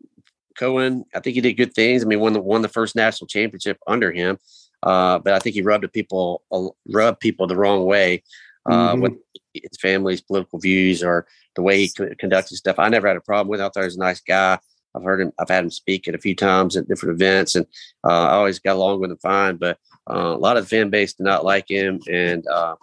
Cohen, 0.57 1.05
I 1.15 1.19
think 1.19 1.35
he 1.35 1.41
did 1.41 1.53
good 1.53 1.73
things. 1.73 2.03
I 2.03 2.07
mean, 2.07 2.19
won 2.19 2.33
the 2.33 2.39
won 2.39 2.61
the 2.61 2.69
first 2.69 2.95
national 2.95 3.27
championship 3.27 3.77
under 3.87 4.11
him, 4.11 4.37
uh, 4.83 5.19
but 5.19 5.33
I 5.33 5.39
think 5.39 5.55
he 5.55 5.61
rubbed 5.61 5.91
people 5.93 6.43
uh, 6.51 6.67
rubbed 6.91 7.19
people 7.19 7.47
the 7.47 7.55
wrong 7.55 7.85
way 7.85 8.23
uh, 8.65 8.93
mm-hmm. 8.93 9.01
with 9.01 9.13
his 9.53 9.77
family's 9.81 10.21
political 10.21 10.59
views 10.59 11.03
or 11.03 11.27
the 11.55 11.61
way 11.61 11.79
he 11.79 11.91
conducts 12.19 12.49
his 12.49 12.59
stuff. 12.59 12.79
I 12.79 12.89
never 12.89 13.07
had 13.07 13.17
a 13.17 13.21
problem 13.21 13.49
with. 13.49 13.59
Him. 13.59 13.65
I 13.65 13.69
thought 13.69 13.81
he 13.81 13.85
was 13.85 13.97
a 13.97 13.99
nice 13.99 14.21
guy. 14.21 14.59
I've 14.95 15.03
heard 15.03 15.21
him. 15.21 15.31
I've 15.39 15.49
had 15.49 15.63
him 15.63 15.71
speak 15.71 16.07
at 16.07 16.15
a 16.15 16.19
few 16.19 16.35
times 16.35 16.75
at 16.75 16.87
different 16.87 17.15
events, 17.15 17.55
and 17.55 17.65
uh, 18.03 18.27
I 18.27 18.33
always 18.33 18.59
got 18.59 18.75
along 18.75 18.99
with 18.99 19.11
him 19.11 19.17
fine. 19.17 19.57
But 19.57 19.77
uh, 20.09 20.35
a 20.35 20.37
lot 20.37 20.57
of 20.57 20.63
the 20.63 20.69
fan 20.69 20.89
base 20.89 21.13
did 21.13 21.23
not 21.23 21.45
like 21.45 21.69
him, 21.69 21.99
and 22.11 22.45
uh, 22.47 22.75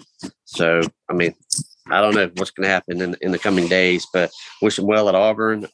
so 0.45 0.81
I 1.09 1.13
mean, 1.13 1.35
I 1.89 2.01
don't 2.01 2.15
know 2.15 2.31
what's 2.37 2.51
going 2.51 2.67
to 2.67 2.73
happen 2.73 3.01
in, 3.01 3.17
in 3.21 3.33
the 3.33 3.39
coming 3.39 3.69
days. 3.69 4.07
But 4.13 4.31
wish 4.61 4.79
him 4.79 4.87
well 4.87 5.09
at 5.09 5.15
Auburn. 5.15 5.67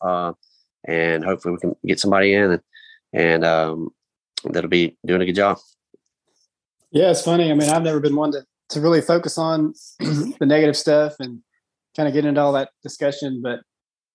And 0.87 1.25
hopefully 1.25 1.55
we 1.55 1.61
can 1.61 1.77
get 1.85 2.01
somebody 2.01 2.35
in 2.35 2.53
and, 2.53 2.63
and 3.13 3.45
um, 3.45 3.91
that'll 4.45 4.71
be 4.71 4.97
doing 5.05 5.23
a 5.23 5.27
good 5.27 5.35
job. 5.35 5.59
Yeah, 6.93 7.11
it's 7.11 7.23
funny. 7.23 7.51
I 7.51 7.55
mean, 7.55 7.69
I've 7.69 7.83
never 7.83 8.01
been 8.01 8.17
one 8.17 8.33
to, 8.33 8.45
to 8.71 8.81
really 8.81 9.01
focus 9.01 9.39
on 9.39 9.75
the 9.99 10.47
negative 10.47 10.77
stuff 10.77 11.15
and 11.19 11.41
kind 11.97 12.09
of 12.09 12.15
get 12.15 12.25
into 12.25 12.41
all 12.41 12.53
that 12.53 12.71
discussion, 12.83 13.41
but 13.43 13.61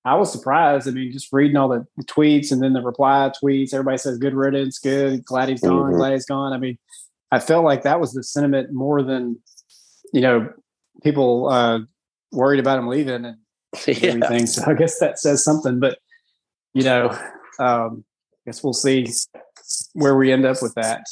I 0.03 0.15
was 0.15 0.31
surprised. 0.31 0.87
I 0.87 0.91
mean, 0.91 1.11
just 1.11 1.31
reading 1.31 1.57
all 1.57 1.69
the, 1.69 1.85
the 1.97 2.03
tweets 2.03 2.51
and 2.51 2.61
then 2.61 2.73
the 2.73 2.81
reply 2.81 3.31
tweets, 3.41 3.73
everybody 3.73 3.97
says 3.97 4.17
good 4.17 4.33
riddance, 4.33 4.79
good, 4.79 5.23
glad 5.25 5.49
he's 5.49 5.61
gone, 5.61 5.89
mm-hmm. 5.89 5.97
glad 5.97 6.13
he's 6.13 6.25
gone. 6.25 6.53
I 6.53 6.57
mean, 6.57 6.77
I 7.31 7.39
felt 7.39 7.63
like 7.63 7.83
that 7.83 7.99
was 7.99 8.13
the 8.13 8.23
sentiment 8.23 8.73
more 8.73 9.03
than, 9.03 9.39
you 10.13 10.21
know, 10.21 10.51
people 11.03 11.49
uh, 11.49 11.79
worried 12.31 12.59
about 12.59 12.79
him 12.79 12.87
leaving 12.87 13.25
and 13.25 13.37
yeah. 13.87 14.09
everything. 14.09 14.47
So 14.47 14.63
I 14.65 14.73
guess 14.73 14.99
that 14.99 15.19
says 15.19 15.43
something. 15.43 15.79
But 15.79 15.99
you 16.73 16.83
know, 16.83 17.09
um, 17.59 18.03
I 18.33 18.37
guess 18.45 18.63
we'll 18.63 18.73
see 18.73 19.07
where 19.93 20.15
we 20.15 20.31
end 20.31 20.45
up 20.45 20.57
with 20.61 20.73
that. 20.75 21.05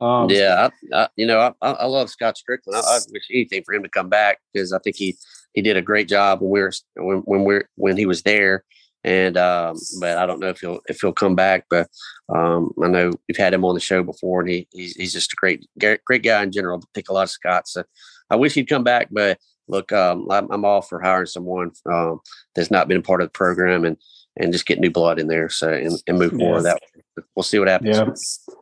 Um, 0.00 0.28
yeah, 0.28 0.68
I, 0.92 0.96
I, 0.96 1.08
you 1.16 1.26
know, 1.26 1.54
I, 1.62 1.70
I 1.70 1.86
love 1.86 2.10
Scott 2.10 2.36
Stricklin. 2.36 2.74
I, 2.74 2.80
I, 2.80 2.98
wish 3.10 3.26
anything 3.30 3.62
for 3.64 3.74
him 3.74 3.82
to 3.82 3.88
come 3.88 4.10
back 4.10 4.38
because 4.52 4.72
I 4.72 4.78
think 4.80 4.96
he 4.96 5.16
he 5.54 5.62
did 5.62 5.76
a 5.76 5.82
great 5.82 6.06
job 6.06 6.42
when 6.42 6.50
we 6.50 6.60
were 6.60 6.72
when 6.96 7.18
when 7.20 7.44
we 7.44 7.60
when 7.76 7.96
he 7.96 8.06
was 8.06 8.22
there. 8.22 8.64
And 9.04 9.36
um, 9.38 9.78
but 10.00 10.18
I 10.18 10.26
don't 10.26 10.40
know 10.40 10.48
if 10.48 10.60
he'll 10.60 10.80
if 10.88 11.00
he'll 11.00 11.12
come 11.12 11.34
back. 11.34 11.64
But 11.70 11.88
um, 12.28 12.72
I 12.82 12.88
know 12.88 13.12
we've 13.26 13.36
had 13.38 13.54
him 13.54 13.64
on 13.64 13.74
the 13.74 13.80
show 13.80 14.02
before, 14.02 14.40
and 14.40 14.50
he 14.50 14.68
he's, 14.72 14.96
he's 14.96 15.12
just 15.12 15.32
a 15.32 15.36
great 15.36 15.66
great 15.78 16.22
guy 16.22 16.42
in 16.42 16.52
general. 16.52 16.78
I 16.82 16.86
think 16.92 17.08
a 17.08 17.12
lot 17.14 17.22
of 17.22 17.30
Scott. 17.30 17.68
So 17.68 17.84
I 18.28 18.36
wish 18.36 18.52
he'd 18.54 18.68
come 18.68 18.84
back. 18.84 19.08
But 19.10 19.38
look, 19.68 19.92
um, 19.92 20.26
I'm, 20.30 20.50
I'm 20.50 20.64
all 20.64 20.82
for 20.82 21.00
hiring 21.00 21.26
someone 21.26 21.70
um, 21.90 22.20
that's 22.54 22.70
not 22.70 22.88
been 22.88 22.98
a 22.98 23.02
part 23.02 23.22
of 23.22 23.28
the 23.28 23.32
program 23.32 23.84
and 23.84 23.96
and 24.36 24.52
just 24.52 24.66
get 24.66 24.78
new 24.78 24.90
blood 24.90 25.18
in 25.18 25.28
there. 25.28 25.48
So 25.48 25.72
and, 25.72 26.02
and 26.06 26.18
move 26.18 26.32
forward 26.32 26.62
that 26.62 26.80
way. 26.80 27.24
We'll 27.34 27.42
see 27.42 27.58
what 27.58 27.68
happens. 27.68 27.96
Yeah. 27.96 28.54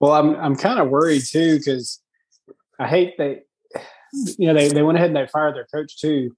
Well, 0.00 0.12
I'm 0.12 0.36
I'm 0.36 0.56
kind 0.56 0.80
of 0.80 0.88
worried 0.88 1.22
too 1.24 1.58
because 1.58 2.00
I 2.78 2.86
hate 2.86 3.16
that 3.18 3.44
you 4.38 4.46
know 4.46 4.54
they, 4.54 4.68
they 4.68 4.82
went 4.82 4.98
ahead 4.98 5.08
and 5.08 5.16
they 5.16 5.26
fired 5.26 5.56
their 5.56 5.66
coach 5.66 5.98
too. 5.98 6.36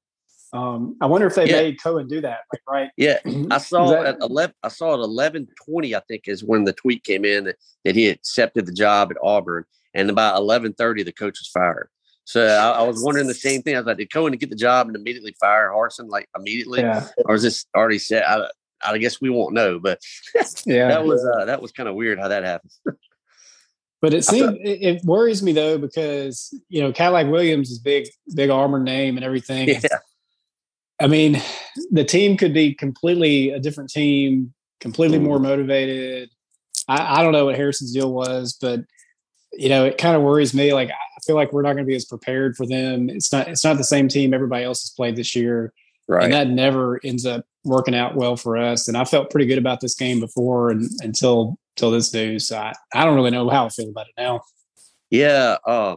Um, 0.53 0.97
I 1.01 1.07
wonder 1.07 1.27
if 1.27 1.35
they 1.35 1.49
yeah. 1.49 1.63
made 1.63 1.83
Cohen 1.83 2.07
do 2.07 2.21
that, 2.21 2.41
like 2.53 2.63
right? 2.69 2.91
Yeah, 2.97 3.19
I 3.51 3.59
saw 3.59 3.91
that, 3.91 4.07
at 4.07 4.17
eleven. 4.21 4.55
I 4.63 4.69
saw 4.69 4.95
at 4.95 5.01
eleven 5.01 5.49
twenty. 5.65 5.95
I 5.95 6.01
think 6.09 6.29
is 6.29 6.45
when 6.45 6.65
the 6.65 6.73
tweet 6.73 7.05
came 7.05 7.25
in 7.25 7.45
that, 7.45 7.57
that 7.85 7.95
he 7.95 8.09
accepted 8.09 8.67
the 8.67 8.73
job 8.73 9.11
at 9.11 9.17
Auburn, 9.23 9.65
and 9.95 10.09
about 10.09 10.37
eleven 10.37 10.73
thirty, 10.73 11.03
the 11.03 11.13
coach 11.13 11.39
was 11.41 11.49
fired. 11.49 11.89
So 12.27 12.45
I, 12.45 12.81
I, 12.81 12.83
was 12.83 13.01
wondering 13.05 13.29
the 13.29 13.35
same 13.35 13.63
thing. 13.63 13.77
I 13.77 13.79
was 13.79 13.87
like, 13.87 13.99
did 13.99 14.13
Cohen 14.13 14.33
get 14.33 14.51
the 14.51 14.57
job 14.57 14.89
and 14.89 14.97
immediately 14.97 15.37
fire 15.39 15.71
Harsin 15.71 16.09
like 16.09 16.29
immediately, 16.37 16.81
yeah. 16.81 17.07
or 17.25 17.37
is 17.37 17.43
this 17.45 17.67
already 17.75 18.01
set? 18.01 18.29
I, 18.29 18.49
I 18.83 18.99
guess 18.99 19.21
we 19.21 19.31
won't 19.31 19.55
know, 19.55 19.79
but 19.79 20.01
yeah, 20.67 20.89
that 20.89 21.07
was 21.07 21.25
uh, 21.25 21.45
that 21.45 21.63
was 21.63 21.71
kind 21.71 21.89
of 21.89 21.95
weird 21.95 22.19
how 22.19 22.27
that 22.27 22.43
happened. 22.43 22.73
but 24.03 24.13
it 24.13 24.25
seems 24.25 24.47
thought, 24.47 24.59
it, 24.61 25.05
worries 25.05 25.41
me 25.41 25.53
though 25.53 25.79
because 25.79 26.53
you 26.69 26.83
know 26.83 26.93
Cadillac 26.93 27.29
Williams 27.29 27.71
is 27.71 27.79
big, 27.79 28.09
big 28.35 28.51
Auburn 28.51 28.83
name 28.83 29.17
and 29.17 29.25
everything. 29.25 29.69
Yeah. 29.69 29.81
I 30.99 31.07
mean, 31.07 31.41
the 31.93 32.05
team 32.05 32.37
could 32.37 32.53
be 32.55 32.75
completely 32.75 33.51
a 33.51 33.61
different 33.61 33.91
team, 33.91 34.53
completely 34.81 35.19
mm. 35.19 35.25
more 35.25 35.39
motivated. 35.39 36.31
I, 36.89 37.21
I 37.21 37.23
don't 37.23 37.33
know 37.33 37.45
what 37.45 37.57
Harsin's 37.57 37.93
deal 37.93 38.13
was, 38.13 38.59
but 38.61 38.81
you 39.53 39.69
know, 39.69 39.85
it 39.85 39.97
kind 39.97 40.17
of 40.17 40.23
worries 40.23 40.55
me. 40.55 40.73
Like 40.73 40.91
feel 41.27 41.37
like 41.37 41.53
we're 41.53 41.63
not 41.63 41.75
going 41.75 41.85
to 41.85 41.89
be 41.89 41.97
as 41.97 42.05
prepared 42.05 42.57
for 42.57 42.67
them. 42.67 43.11
It's 43.11 43.33
not 43.33 43.49
it's 43.49 43.65
not 43.65 43.77
the 43.77 43.85
same 43.85 44.09
team 44.09 44.33
everybody 44.33 44.65
else 44.65 44.83
has 44.83 44.91
played 44.91 45.17
this 45.17 45.35
year. 45.35 45.73
Right. 46.09 46.25
And 46.25 46.33
that 46.33 46.49
never 46.49 47.01
ends 47.03 47.27
up 47.27 47.45
working 47.65 47.95
out 47.95 48.15
well 48.15 48.37
for 48.37 48.57
us. 48.57 48.87
And 48.87 48.97
I 48.97 49.05
felt 49.05 49.31
pretty 49.31 49.47
good 49.47 49.59
about 49.59 49.81
this 49.81 49.95
game 49.95 50.21
before 50.21 50.71
and 50.71 50.89
until 51.01 51.59
until 51.77 51.91
this 51.91 52.13
news. 52.15 52.49
So 52.49 52.59
I, 52.59 52.73
I 52.95 53.05
don't 53.05 53.17
really 53.17 53.31
know 53.31 53.49
how 53.49 53.67
I 53.67 53.69
feel 53.69 53.91
about 53.91 54.07
it 54.07 54.15
now. 54.17 54.43
Yeah, 55.11 55.57
uh, 55.67 55.97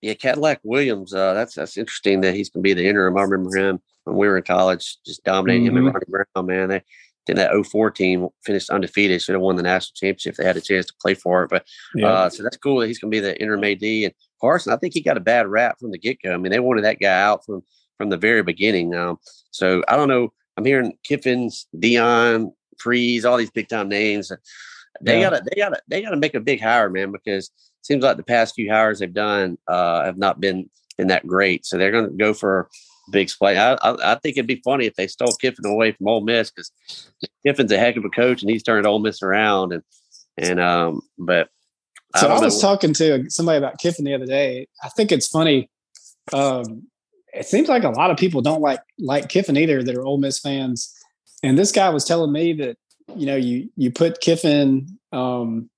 yeah, 0.00 0.14
Cadillac 0.14 0.60
Williams. 0.62 1.14
Uh, 1.14 1.34
that's 1.34 1.54
that's 1.54 1.76
interesting 1.76 2.20
that 2.22 2.34
he's 2.34 2.50
going 2.50 2.62
to 2.62 2.68
be 2.68 2.74
the 2.74 2.86
interim. 2.86 3.16
I 3.16 3.22
remember 3.22 3.56
him 3.56 3.80
when 4.04 4.16
we 4.16 4.26
were 4.28 4.36
in 4.36 4.44
college, 4.44 4.98
just 5.04 5.24
dominating 5.24 5.66
mm-hmm. 5.66 5.78
him 5.78 5.86
and 5.86 5.94
Ronnie 5.94 6.26
Brown. 6.34 6.46
Man, 6.46 6.68
they 6.68 6.82
in 7.26 7.36
that 7.36 7.52
04 7.66 7.90
team 7.90 8.28
finished 8.44 8.70
undefeated. 8.70 9.22
Should 9.22 9.34
have 9.34 9.42
won 9.42 9.56
the 9.56 9.62
national 9.62 9.94
championship 9.94 10.32
if 10.32 10.36
they 10.36 10.44
had 10.44 10.56
a 10.56 10.60
chance 10.60 10.86
to 10.86 10.94
play 11.00 11.14
for 11.14 11.44
it. 11.44 11.50
But 11.50 11.66
yeah. 11.94 12.08
uh, 12.08 12.30
so 12.30 12.42
that's 12.42 12.56
cool 12.56 12.80
that 12.80 12.88
he's 12.88 12.98
going 12.98 13.10
to 13.10 13.16
be 13.16 13.20
the 13.20 13.40
interim 13.40 13.64
AD. 13.64 13.82
And 13.82 14.12
Harsin, 14.44 14.72
I 14.72 14.76
think 14.76 14.94
he 14.94 15.00
got 15.00 15.16
a 15.16 15.20
bad 15.20 15.46
rap 15.46 15.78
from 15.78 15.90
the 15.90 15.98
get 15.98 16.18
go. 16.22 16.32
I 16.32 16.36
mean, 16.36 16.52
they 16.52 16.60
wanted 16.60 16.84
that 16.84 17.00
guy 17.00 17.20
out 17.20 17.44
from 17.44 17.62
from 17.98 18.10
the 18.10 18.16
very 18.16 18.42
beginning. 18.42 18.94
Um, 18.94 19.18
so 19.50 19.82
I 19.88 19.96
don't 19.96 20.08
know. 20.08 20.32
I'm 20.56 20.64
hearing 20.64 20.96
Kiffins, 21.08 21.66
Deion, 21.76 22.52
Freeze, 22.78 23.24
all 23.24 23.36
these 23.36 23.50
big 23.50 23.68
time 23.68 23.88
names. 23.88 24.30
They 25.00 25.20
yeah. 25.20 25.30
gotta, 25.30 25.44
they 25.44 25.56
gotta, 25.60 25.82
they 25.88 26.02
gotta 26.02 26.16
make 26.16 26.34
a 26.34 26.40
big 26.40 26.60
hire, 26.60 26.90
man, 26.90 27.12
because 27.12 27.46
it 27.46 27.86
seems 27.86 28.04
like 28.04 28.16
the 28.16 28.22
past 28.22 28.54
few 28.54 28.70
hires 28.70 29.00
they've 29.00 29.12
done 29.12 29.58
uh, 29.66 30.04
have 30.04 30.18
not 30.18 30.40
been 30.40 30.70
been 30.96 31.08
that 31.08 31.26
great. 31.26 31.66
So 31.66 31.76
they're 31.76 31.90
going 31.90 32.08
to 32.08 32.16
go 32.16 32.32
for 32.32 32.60
a 33.08 33.10
big 33.10 33.28
play. 33.30 33.58
I, 33.58 33.74
I, 33.74 34.12
I 34.12 34.14
think 34.16 34.36
it'd 34.36 34.46
be 34.46 34.62
funny 34.64 34.86
if 34.86 34.94
they 34.94 35.08
stole 35.08 35.34
Kiffin 35.40 35.66
away 35.66 35.92
from 35.92 36.08
Ole 36.08 36.20
Miss 36.20 36.50
because 36.50 36.70
Kiffin's 37.44 37.72
a 37.72 37.78
heck 37.78 37.96
of 37.96 38.04
a 38.04 38.10
coach 38.10 38.42
and 38.42 38.50
he's 38.50 38.62
turned 38.62 38.86
Ole 38.86 39.00
Miss 39.00 39.22
around. 39.22 39.72
And 39.72 39.82
and 40.38 40.60
um, 40.60 41.00
but 41.18 41.48
so 42.16 42.28
I, 42.28 42.36
I 42.36 42.40
was 42.40 42.62
know. 42.62 42.68
talking 42.68 42.94
to 42.94 43.24
somebody 43.28 43.58
about 43.58 43.78
Kiffin 43.78 44.04
the 44.04 44.14
other 44.14 44.26
day. 44.26 44.68
I 44.82 44.88
think 44.90 45.12
it's 45.12 45.26
funny. 45.26 45.70
Um, 46.32 46.84
it 47.32 47.46
seems 47.46 47.68
like 47.68 47.82
a 47.82 47.90
lot 47.90 48.10
of 48.10 48.16
people 48.16 48.40
don't 48.40 48.60
like 48.60 48.80
like 48.98 49.28
Kiffin 49.28 49.56
either 49.56 49.82
that 49.82 49.94
are 49.94 50.04
Ole 50.04 50.18
Miss 50.18 50.38
fans. 50.38 50.94
And 51.42 51.58
this 51.58 51.72
guy 51.72 51.90
was 51.90 52.04
telling 52.04 52.32
me 52.32 52.52
that 52.54 52.76
you 53.16 53.26
know 53.26 53.36
you 53.36 53.68
you 53.76 53.90
put 53.90 54.20
Kiffin. 54.20 54.98
Um, 55.12 55.68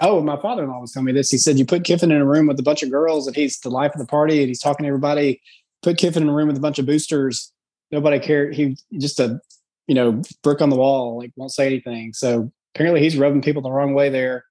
oh, 0.00 0.22
my 0.22 0.36
father-in-law 0.36 0.80
was 0.80 0.92
telling 0.92 1.06
me 1.06 1.12
this. 1.12 1.30
He 1.30 1.38
said 1.38 1.58
you 1.58 1.66
put 1.66 1.84
Kiffin 1.84 2.10
in 2.10 2.20
a 2.20 2.26
room 2.26 2.46
with 2.46 2.58
a 2.58 2.64
bunch 2.64 2.82
of 2.82 2.90
girls, 2.90 3.26
and 3.26 3.36
he's 3.36 3.60
the 3.60 3.70
life 3.70 3.92
of 3.94 4.00
the 4.00 4.06
party, 4.06 4.40
and 4.40 4.48
he's 4.48 4.60
talking 4.60 4.84
to 4.84 4.88
everybody. 4.88 5.40
Put 5.82 5.98
Kiffin 5.98 6.22
in 6.22 6.28
a 6.30 6.34
room 6.34 6.48
with 6.48 6.56
a 6.56 6.60
bunch 6.60 6.78
of 6.78 6.86
boosters. 6.86 7.52
Nobody 7.92 8.18
cared. 8.18 8.54
He 8.54 8.76
just 8.98 9.20
a 9.20 9.38
you 9.86 9.94
know 9.94 10.22
brick 10.42 10.62
on 10.62 10.70
the 10.70 10.76
wall, 10.76 11.18
like 11.18 11.32
won't 11.36 11.52
say 11.52 11.66
anything. 11.66 12.14
So 12.14 12.50
apparently 12.74 13.02
he's 13.02 13.18
rubbing 13.18 13.42
people 13.42 13.62
the 13.62 13.70
wrong 13.70 13.92
way 13.92 14.08
there. 14.08 14.44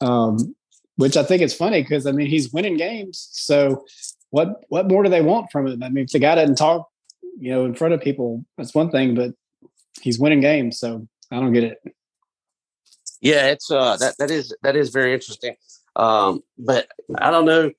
Um, 0.00 0.54
which 0.98 1.16
I 1.16 1.22
think 1.22 1.42
is 1.42 1.54
funny 1.54 1.80
because 1.80 2.06
I 2.06 2.12
mean 2.12 2.26
he's 2.26 2.52
winning 2.52 2.76
games. 2.76 3.28
So 3.32 3.84
what 4.30 4.64
what 4.68 4.88
more 4.88 5.04
do 5.04 5.08
they 5.08 5.22
want 5.22 5.50
from 5.50 5.66
him? 5.66 5.82
I 5.82 5.88
mean, 5.88 6.04
if 6.04 6.10
the 6.10 6.18
guy 6.18 6.34
doesn't 6.34 6.56
talk, 6.56 6.88
you 7.38 7.52
know, 7.52 7.64
in 7.64 7.74
front 7.74 7.94
of 7.94 8.00
people, 8.00 8.44
that's 8.56 8.74
one 8.74 8.90
thing, 8.90 9.14
but 9.14 9.32
he's 10.02 10.18
winning 10.18 10.40
games, 10.40 10.78
so 10.80 11.06
I 11.30 11.36
don't 11.36 11.52
get 11.52 11.64
it. 11.64 11.78
Yeah, 13.20 13.46
it's 13.46 13.70
uh 13.70 13.96
that 13.98 14.16
that 14.18 14.30
is 14.30 14.54
that 14.62 14.74
is 14.74 14.90
very 14.90 15.14
interesting. 15.14 15.54
Um, 15.94 16.42
but 16.58 16.88
I 17.16 17.30
don't 17.30 17.46
know 17.46 17.70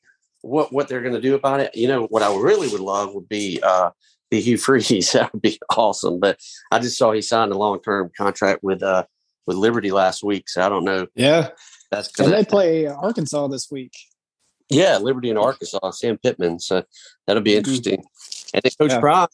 what 0.42 0.72
what 0.72 0.88
they're 0.88 1.02
going 1.02 1.14
to 1.14 1.22
do 1.22 1.36
about 1.36 1.60
it. 1.60 1.76
You 1.76 1.90
know, 1.90 2.06
what 2.06 2.24
I 2.24 2.34
really 2.34 2.70
would 2.70 2.80
love 2.80 3.14
would 3.14 3.28
be 3.28 3.60
uh 3.62 3.92
the 4.32 4.40
Hugh 4.40 4.58
Freeze. 4.58 5.12
that 5.12 5.34
would 5.34 5.42
be 5.42 5.60
awesome. 5.76 6.22
But 6.22 6.40
I 6.72 6.80
just 6.80 6.98
saw 6.98 7.12
he 7.12 7.22
signed 7.22 7.52
a 7.52 7.58
long 7.58 7.82
term 7.82 8.12
contract 8.18 8.64
with 8.64 8.82
uh 8.82 9.04
with 9.46 9.58
Liberty 9.58 9.92
last 9.92 10.24
week, 10.24 10.48
so 10.48 10.66
I 10.66 10.70
don't 10.70 10.86
know. 10.86 11.08
Yeah, 11.16 11.50
that's 11.92 12.20
and 12.20 12.32
they 12.32 12.46
play 12.46 12.88
Arkansas 12.88 13.48
this 13.48 13.70
week. 13.72 13.94
Yeah, 14.70 14.98
Liberty 14.98 15.30
and 15.30 15.40
Arkansas, 15.40 15.92
Sam 15.92 16.18
Pittman. 16.18 16.60
So 16.60 16.84
that'll 17.26 17.42
be 17.42 17.52
mm-hmm. 17.52 17.58
interesting. 17.58 18.00
Mm-hmm. 18.00 18.50
And 18.54 18.64
then 18.64 18.72
Coach 18.80 18.92
yeah. 18.92 19.00
Prime, 19.00 19.28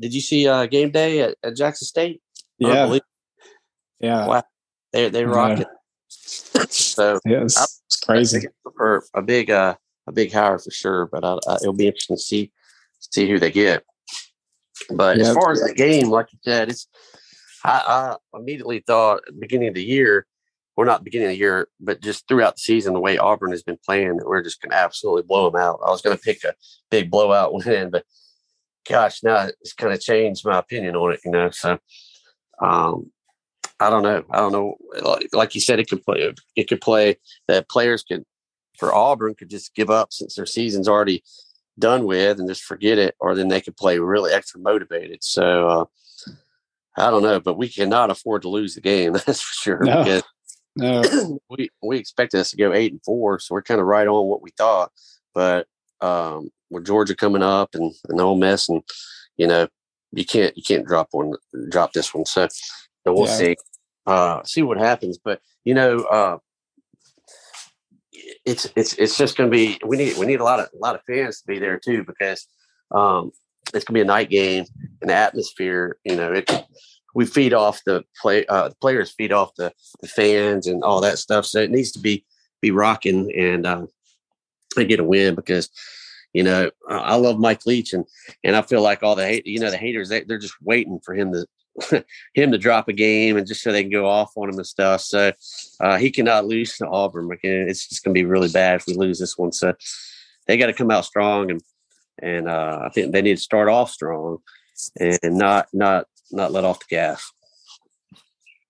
did 0.00 0.14
you 0.14 0.20
see 0.20 0.46
uh, 0.46 0.66
game 0.66 0.90
day 0.90 1.20
at, 1.20 1.36
at 1.42 1.56
Jackson 1.56 1.86
State? 1.86 2.20
Yeah. 2.58 2.98
Yeah. 4.00 4.26
Wow. 4.26 4.44
They 4.92 5.08
they 5.08 5.24
rock 5.24 5.58
yeah. 5.58 5.64
it. 5.64 6.72
so 6.72 7.18
yeah, 7.24 7.42
it's, 7.42 7.58
I, 7.58 7.64
it's 7.86 7.96
crazy 7.96 8.46
for 8.76 9.04
a 9.14 9.22
big 9.22 9.50
uh 9.50 9.74
a 10.06 10.12
big 10.12 10.32
hire 10.32 10.58
for 10.58 10.70
sure. 10.70 11.06
But 11.06 11.24
I, 11.24 11.38
I, 11.48 11.56
it'll 11.56 11.72
be 11.72 11.86
interesting 11.86 12.16
to 12.16 12.22
see 12.22 12.52
see 13.00 13.28
who 13.28 13.38
they 13.38 13.50
get. 13.50 13.84
But 14.90 15.18
as 15.18 15.32
far 15.32 15.52
as 15.52 15.62
the 15.62 15.74
game, 15.74 16.10
like 16.10 16.32
you 16.32 16.38
said, 16.44 16.68
it's 16.68 16.88
I, 17.64 18.16
I 18.34 18.38
immediately 18.38 18.84
thought 18.86 19.22
at 19.26 19.34
the 19.34 19.40
beginning 19.40 19.68
of 19.68 19.74
the 19.74 19.84
year 19.84 20.26
we're 20.76 20.84
not 20.84 21.04
beginning 21.04 21.28
of 21.28 21.32
the 21.32 21.38
year, 21.38 21.68
but 21.80 22.00
just 22.00 22.26
throughout 22.26 22.56
the 22.56 22.60
season, 22.60 22.94
the 22.94 23.00
way 23.00 23.16
Auburn 23.16 23.52
has 23.52 23.62
been 23.62 23.78
playing, 23.84 24.18
we're 24.24 24.42
just 24.42 24.60
going 24.60 24.70
to 24.70 24.76
absolutely 24.76 25.22
blow 25.22 25.50
them 25.50 25.60
out. 25.60 25.80
I 25.86 25.90
was 25.90 26.02
going 26.02 26.16
to 26.16 26.22
pick 26.22 26.42
a 26.44 26.54
big 26.90 27.10
blowout 27.10 27.54
win, 27.66 27.90
but 27.90 28.04
gosh, 28.88 29.22
now 29.22 29.48
it's 29.60 29.72
kind 29.72 29.92
of 29.92 30.00
changed 30.00 30.44
my 30.44 30.58
opinion 30.58 30.96
on 30.96 31.12
it, 31.12 31.20
you 31.24 31.30
know. 31.30 31.50
So, 31.50 31.78
um, 32.60 33.10
I 33.80 33.90
don't 33.90 34.02
know. 34.02 34.24
I 34.30 34.38
don't 34.38 34.52
know. 34.52 34.76
Like, 35.00 35.28
like 35.32 35.54
you 35.54 35.60
said, 35.60 35.78
it 35.78 35.88
could 35.88 36.02
play. 36.02 36.32
It 36.56 36.68
could 36.68 36.80
play 36.80 37.18
that 37.48 37.68
players 37.68 38.02
could 38.02 38.24
for 38.78 38.92
Auburn 38.92 39.34
could 39.36 39.50
just 39.50 39.74
give 39.74 39.90
up 39.90 40.12
since 40.12 40.34
their 40.34 40.46
season's 40.46 40.88
already 40.88 41.22
done 41.78 42.04
with 42.04 42.40
and 42.40 42.48
just 42.48 42.62
forget 42.62 42.98
it, 42.98 43.14
or 43.20 43.34
then 43.34 43.48
they 43.48 43.60
could 43.60 43.76
play 43.76 43.98
really 43.98 44.32
extra 44.32 44.60
motivated. 44.60 45.22
So. 45.22 45.68
Uh, 45.68 45.84
I 46.96 47.10
don't 47.10 47.24
know, 47.24 47.40
but 47.40 47.58
we 47.58 47.68
cannot 47.68 48.10
afford 48.10 48.42
to 48.42 48.48
lose 48.48 48.76
the 48.76 48.80
game. 48.80 49.12
That's 49.26 49.40
for 49.40 49.52
sure. 49.52 49.80
No. 49.82 50.22
No, 50.76 51.38
we 51.50 51.70
we 51.82 51.98
expected 51.98 52.40
us 52.40 52.50
to 52.50 52.56
go 52.56 52.72
eight 52.72 52.92
and 52.92 53.02
four, 53.04 53.38
so 53.38 53.54
we're 53.54 53.62
kind 53.62 53.80
of 53.80 53.86
right 53.86 54.06
on 54.06 54.26
what 54.26 54.42
we 54.42 54.50
thought. 54.50 54.90
But 55.34 55.66
um, 56.00 56.50
with 56.70 56.86
Georgia 56.86 57.14
coming 57.14 57.42
up 57.42 57.74
and 57.74 57.92
and 58.08 58.20
Ole 58.20 58.36
Miss, 58.36 58.68
and 58.68 58.82
you 59.36 59.46
know, 59.46 59.68
you 60.12 60.24
can't 60.24 60.56
you 60.56 60.62
can't 60.62 60.86
drop 60.86 61.08
one 61.12 61.34
drop 61.70 61.92
this 61.92 62.12
one. 62.12 62.26
So, 62.26 62.48
so 62.48 63.12
we'll 63.12 63.26
yeah. 63.26 63.36
see 63.36 63.56
uh, 64.06 64.42
see 64.44 64.62
what 64.62 64.78
happens. 64.78 65.18
But 65.18 65.40
you 65.64 65.74
know, 65.74 66.00
uh, 66.00 66.38
it's 68.44 68.68
it's 68.76 68.94
it's 68.94 69.16
just 69.16 69.36
going 69.36 69.50
to 69.50 69.56
be 69.56 69.78
we 69.84 69.96
need 69.96 70.16
we 70.16 70.26
need 70.26 70.40
a 70.40 70.44
lot 70.44 70.60
of 70.60 70.68
a 70.74 70.78
lot 70.78 70.94
of 70.94 71.02
fans 71.04 71.40
to 71.40 71.46
be 71.46 71.58
there 71.58 71.78
too 71.78 72.04
because 72.04 72.46
um, 72.90 73.30
it's 73.72 73.84
going 73.84 73.94
to 73.94 73.98
be 73.98 74.00
a 74.00 74.04
night 74.04 74.30
game 74.30 74.64
and 75.00 75.10
the 75.10 75.14
atmosphere. 75.14 75.98
You 76.04 76.16
know, 76.16 76.32
it 76.32 76.50
we 77.14 77.26
feed 77.26 77.54
off 77.54 77.82
the 77.84 78.04
play 78.20 78.44
uh, 78.46 78.68
the 78.68 78.76
players 78.76 79.12
feed 79.12 79.32
off 79.32 79.54
the, 79.56 79.72
the 80.00 80.08
fans 80.08 80.66
and 80.66 80.82
all 80.82 81.00
that 81.00 81.18
stuff. 81.18 81.46
So 81.46 81.60
it 81.60 81.70
needs 81.70 81.92
to 81.92 82.00
be 82.00 82.24
be 82.60 82.70
rocking 82.70 83.32
and 83.36 83.66
uh, 83.66 83.86
and 84.76 84.88
get 84.88 85.00
a 85.00 85.04
win 85.04 85.34
because 85.34 85.70
you 86.32 86.42
know 86.42 86.70
I 86.88 87.16
love 87.16 87.38
Mike 87.38 87.66
Leach 87.66 87.92
and 87.92 88.04
and 88.42 88.56
I 88.56 88.62
feel 88.62 88.82
like 88.82 89.02
all 89.02 89.14
the 89.14 89.42
you 89.44 89.60
know 89.60 89.70
the 89.70 89.76
haters 89.76 90.08
they, 90.08 90.22
they're 90.22 90.38
just 90.38 90.60
waiting 90.60 91.00
for 91.04 91.14
him 91.14 91.32
to 91.32 92.04
him 92.34 92.52
to 92.52 92.58
drop 92.58 92.88
a 92.88 92.92
game 92.92 93.36
and 93.36 93.46
just 93.46 93.62
so 93.62 93.72
they 93.72 93.82
can 93.82 93.90
go 93.90 94.06
off 94.06 94.32
on 94.36 94.48
him 94.48 94.56
and 94.56 94.66
stuff. 94.66 95.00
So 95.00 95.32
uh, 95.80 95.96
he 95.96 96.10
cannot 96.10 96.46
lose 96.46 96.76
to 96.76 96.88
Auburn. 96.88 97.36
It's 97.42 97.88
just 97.88 98.04
going 98.04 98.14
to 98.14 98.18
be 98.18 98.24
really 98.24 98.48
bad 98.48 98.76
if 98.76 98.86
we 98.86 98.94
lose 98.94 99.18
this 99.18 99.36
one. 99.36 99.50
So 99.52 99.74
they 100.46 100.56
got 100.56 100.66
to 100.66 100.72
come 100.72 100.90
out 100.90 101.04
strong 101.04 101.50
and 101.50 101.60
and 102.20 102.48
uh, 102.48 102.80
I 102.84 102.90
think 102.90 103.12
they 103.12 103.22
need 103.22 103.36
to 103.36 103.42
start 103.42 103.68
off 103.68 103.90
strong 103.90 104.38
and 105.00 105.18
not 105.36 105.68
not 105.72 106.06
not 106.30 106.52
let 106.52 106.64
off 106.64 106.80
the 106.80 106.86
gas. 106.88 107.30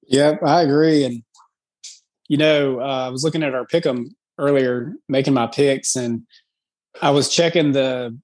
Yeah, 0.06 0.36
I 0.44 0.62
agree. 0.62 1.04
And 1.04 1.22
you 2.28 2.36
know, 2.36 2.80
uh, 2.80 3.06
I 3.06 3.08
was 3.08 3.24
looking 3.24 3.42
at 3.42 3.54
our 3.54 3.66
pick'em 3.66 4.06
earlier, 4.38 4.94
making 5.08 5.34
my 5.34 5.46
picks, 5.46 5.96
and 5.96 6.22
I 7.02 7.10
was 7.10 7.28
checking 7.28 7.72
the 7.72 8.18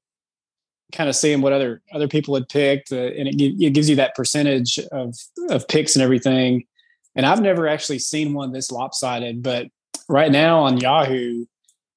kind 0.93 1.09
of 1.09 1.17
seeing 1.17 1.41
what 1.41 1.53
other 1.53 1.83
other 1.93 2.09
people 2.09 2.35
had 2.35 2.49
picked, 2.49 2.93
uh, 2.93 2.97
and 2.97 3.29
it, 3.29 3.41
it 3.41 3.75
gives 3.75 3.89
you 3.89 3.97
that 3.97 4.15
percentage 4.15 4.79
of 4.91 5.15
of 5.49 5.69
picks 5.69 5.95
and 5.95 6.03
everything. 6.03 6.65
And 7.17 7.27
I've 7.27 7.41
never 7.41 7.67
actually 7.67 7.99
seen 7.99 8.33
one 8.33 8.53
this 8.53 8.71
lopsided, 8.71 9.43
but 9.43 9.67
right 10.09 10.31
now 10.31 10.61
on 10.61 10.79
Yahoo, 10.79 11.45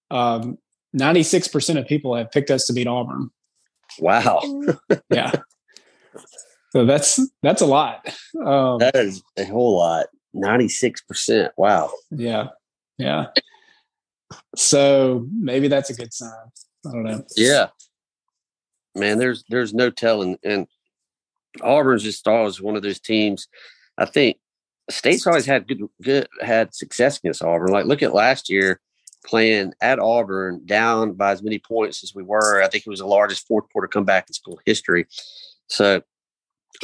um, 0.09 0.57
96% 0.95 1.79
of 1.79 1.87
people 1.87 2.15
have 2.15 2.31
picked 2.31 2.51
us 2.51 2.65
to 2.65 2.73
beat 2.73 2.87
Auburn. 2.87 3.29
Wow. 3.99 4.41
yeah. 5.09 5.31
So 6.73 6.85
that's 6.85 7.19
that's 7.43 7.61
a 7.61 7.67
lot. 7.67 8.07
Um, 8.43 8.79
that 8.79 8.95
is 8.95 9.21
a 9.37 9.45
whole 9.45 9.77
lot. 9.77 10.07
Ninety 10.33 10.67
six 10.67 11.01
percent. 11.01 11.53
Wow. 11.55 11.91
Yeah. 12.09 12.47
Yeah. 12.97 13.27
So 14.55 15.27
maybe 15.31 15.67
that's 15.67 15.91
a 15.91 15.93
good 15.93 16.11
sign. 16.11 16.31
I 16.87 16.91
don't 16.91 17.03
know. 17.03 17.23
Yeah. 17.37 17.67
Man, 18.95 19.19
there's 19.19 19.43
there's 19.49 19.73
no 19.73 19.91
telling. 19.91 20.37
And 20.43 20.65
Auburn's 21.61 22.01
just 22.01 22.27
always 22.27 22.59
one 22.59 22.75
of 22.75 22.81
those 22.81 22.99
teams. 22.99 23.47
I 23.99 24.05
think 24.05 24.37
State's 24.89 25.27
always 25.27 25.45
had 25.45 25.67
good 25.67 25.83
good 26.01 26.27
had 26.41 26.73
success 26.73 27.19
against 27.19 27.43
Auburn. 27.43 27.71
Like 27.71 27.85
look 27.85 28.01
at 28.01 28.15
last 28.15 28.49
year 28.49 28.81
playing 29.23 29.73
at 29.79 29.99
Auburn 29.99 30.65
down 30.65 31.13
by 31.13 31.31
as 31.31 31.43
many 31.43 31.59
points 31.59 32.03
as 32.03 32.15
we 32.15 32.23
were. 32.23 32.63
I 32.63 32.67
think 32.67 32.87
it 32.87 32.89
was 32.89 32.99
the 32.99 33.05
largest 33.05 33.47
fourth 33.47 33.65
quarter 33.71 33.87
comeback 33.87 34.25
in 34.27 34.33
school 34.33 34.59
history. 34.65 35.05
So 35.67 36.01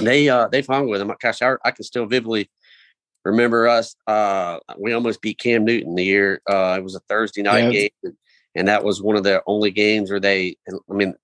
they 0.01 0.29
uh 0.29 0.47
they've 0.47 0.67
hung 0.67 0.89
with 0.89 1.01
him. 1.01 1.11
Gosh, 1.21 1.41
I, 1.41 1.55
I 1.63 1.71
can 1.71 1.83
still 1.83 2.05
vividly 2.05 2.49
remember 3.25 3.67
us. 3.67 3.95
Uh, 4.07 4.59
we 4.77 4.93
almost 4.93 5.21
beat 5.21 5.37
Cam 5.37 5.65
Newton 5.65 5.95
the 5.95 6.05
year. 6.05 6.41
Uh, 6.49 6.75
it 6.77 6.83
was 6.83 6.95
a 6.95 7.01
Thursday 7.01 7.41
night 7.41 7.65
yeah. 7.65 7.71
game, 7.71 7.89
and, 8.03 8.17
and, 8.55 8.67
that 8.67 8.83
was 8.83 9.01
one 9.01 9.15
of 9.15 9.23
the 9.23 9.41
only 9.47 9.71
games 9.71 10.09
where 10.09 10.19
they. 10.19 10.57
I 10.89 10.93
mean, 10.93 11.15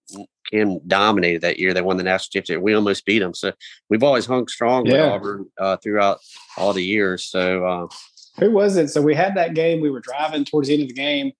Cam 0.51 0.79
dominated 0.87 1.41
that 1.41 1.59
year. 1.59 1.73
They 1.73 1.81
won 1.81 1.97
the 1.97 2.03
national 2.03 2.31
championship. 2.31 2.63
We 2.63 2.73
almost 2.73 3.05
beat 3.05 3.19
them. 3.19 3.33
So 3.33 3.51
we've 3.89 4.03
always 4.03 4.25
hung 4.25 4.47
strong 4.47 4.83
with 4.83 4.99
Auburn 4.99 5.49
uh, 5.59 5.77
throughout 5.77 6.19
all 6.57 6.73
the 6.73 6.83
years. 6.83 7.23
So 7.25 7.65
uh, 7.65 7.87
Who 8.39 8.51
was 8.51 8.77
it? 8.77 8.89
So 8.89 9.01
we 9.01 9.15
had 9.15 9.35
that 9.35 9.53
game. 9.53 9.81
We 9.81 9.89
were 9.89 10.01
driving 10.01 10.45
towards 10.45 10.67
the 10.67 10.75
end 10.75 10.83
of 10.83 10.89
the 10.89 10.95
game, 10.95 11.31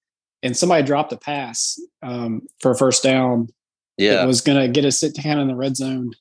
and 0.44 0.55
somebody 0.55 0.84
dropped 0.84 1.13
a 1.13 1.17
pass 1.17 1.79
um, 2.01 2.41
for 2.60 2.72
a 2.72 2.77
first 2.77 3.03
down. 3.03 3.50
yeah, 3.98 4.24
It 4.24 4.27
was 4.27 4.41
going 4.41 4.60
to 4.60 4.67
get 4.67 4.86
us 4.86 5.00
sit 5.00 5.15
down 5.15 5.39
in 5.39 5.48
the 5.48 5.55
red 5.55 5.77
zone. 5.77 6.13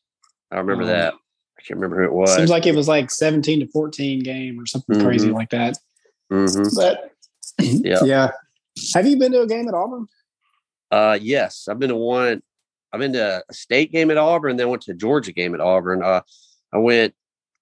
I 0.55 0.59
remember 0.59 0.85
um, 0.85 0.89
that. 0.89 1.15
I 1.59 1.63
can't 1.63 1.81
remember 1.81 1.99
who 2.03 2.09
it 2.09 2.13
was. 2.13 2.35
Seems 2.35 2.51
like 2.51 2.67
it 2.67 2.75
was 2.75 2.89
like 2.89 3.11
17 3.11 3.61
to 3.61 3.67
14 3.69 4.23
game 4.23 4.61
or 4.61 4.67
something 4.67 5.01
crazy 5.01 5.29
Mhm. 5.29 5.35
like 5.35 5.51
that. 5.51 5.77
Mhm. 6.33 6.75
But 6.77 7.11
Yeah. 7.61 8.05
yeah. 8.05 8.31
Have 8.95 9.07
you 9.07 9.17
been 9.17 9.33
to 9.33 9.43
a 9.43 9.47
game 9.47 9.69
at 9.69 9.75
Auburn? 9.75 10.07
Uh, 10.91 11.19
yes, 11.21 11.69
I've 11.69 11.79
been 11.79 11.91
to 11.91 11.97
one. 11.97 12.43
I've 12.93 13.01
been 13.01 13.13
to 13.15 13.43
a 13.49 13.53
state 13.55 13.91
game 13.93 14.11
at 14.11 14.19
Auburn, 14.19 14.57
then 14.57 14.69
went 14.69 14.83
to 14.83 14.93
a 14.93 14.95
Georgia 14.95 15.33
game 15.33 15.55
at 15.55 15.61
Auburn. 15.61 16.03
Uh, 16.03 16.21
I 16.73 16.79
went 16.79 17.15